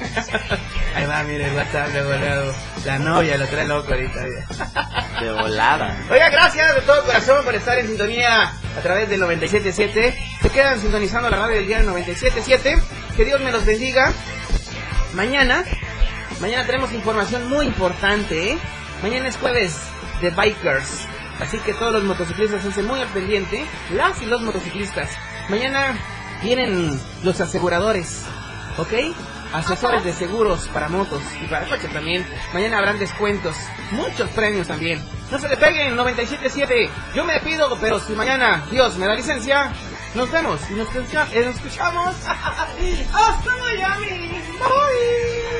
Ahí 0.94 1.06
va, 1.06 1.22
mire, 1.22 1.46
el 1.46 1.54
WhatsApp 1.54 1.88
de 1.88 2.02
volado. 2.02 2.54
La 2.84 2.98
novia 2.98 3.36
lo 3.36 3.46
trae 3.46 3.66
loco 3.66 3.92
ahorita. 3.92 4.20
mira. 4.22 5.20
De 5.20 5.32
volada. 5.32 5.96
Oiga, 6.10 6.28
gracias 6.30 6.74
de 6.74 6.80
todo 6.82 7.04
corazón 7.04 7.44
por 7.44 7.54
estar 7.54 7.78
en 7.78 7.86
sintonía 7.86 8.52
a 8.76 8.80
través 8.82 9.08
del 9.08 9.20
97.7. 9.20 10.14
Se 10.42 10.50
quedan 10.50 10.80
sintonizando 10.80 11.30
la 11.30 11.36
radio 11.36 11.56
del 11.56 11.66
día 11.66 11.82
97.7. 11.82 12.82
Que 13.16 13.24
Dios 13.24 13.40
me 13.40 13.52
los 13.52 13.64
bendiga. 13.64 14.12
Mañana, 15.14 15.64
mañana 16.40 16.64
tenemos 16.66 16.92
información 16.92 17.48
muy 17.48 17.66
importante, 17.66 18.52
¿eh? 18.52 18.58
Mañana 19.02 19.28
es 19.28 19.36
jueves 19.36 19.78
de 20.20 20.30
Bikers. 20.30 21.06
Así 21.40 21.58
que 21.58 21.74
todos 21.74 21.92
los 21.92 22.04
motociclistas 22.04 22.64
estén 22.64 22.86
muy 22.86 23.00
al 23.00 23.08
pendiente. 23.08 23.64
Las 23.92 24.20
y 24.22 24.26
los 24.26 24.40
motociclistas. 24.42 25.10
Mañana 25.48 25.96
vienen 26.42 27.00
los 27.22 27.40
aseguradores. 27.40 28.24
¿Ok? 28.78 28.92
Asesores 29.52 30.04
de 30.04 30.12
seguros 30.12 30.68
para 30.72 30.88
motos 30.88 31.22
y 31.42 31.46
para 31.48 31.66
coches 31.66 31.92
también. 31.92 32.24
Mañana 32.52 32.78
habrán 32.78 32.98
descuentos. 32.98 33.56
Muchos 33.90 34.30
premios 34.30 34.68
también. 34.68 35.02
No 35.30 35.38
se 35.38 35.48
le 35.48 35.56
peguen, 35.56 35.96
97.7. 35.96 36.88
Yo 37.14 37.24
me 37.24 37.32
despido, 37.34 37.76
pero 37.80 37.98
si 37.98 38.12
mañana 38.12 38.64
Dios 38.70 38.96
me 38.96 39.06
da 39.06 39.14
licencia, 39.14 39.72
nos 40.14 40.30
vemos 40.30 40.60
y 40.70 40.74
nos, 40.74 40.88
escucha- 40.88 41.26
eh, 41.32 41.42
nos 41.46 41.56
escuchamos. 41.56 42.14
¡Hasta 42.26 43.56
Miami! 43.56 44.40
Bye. 44.58 45.59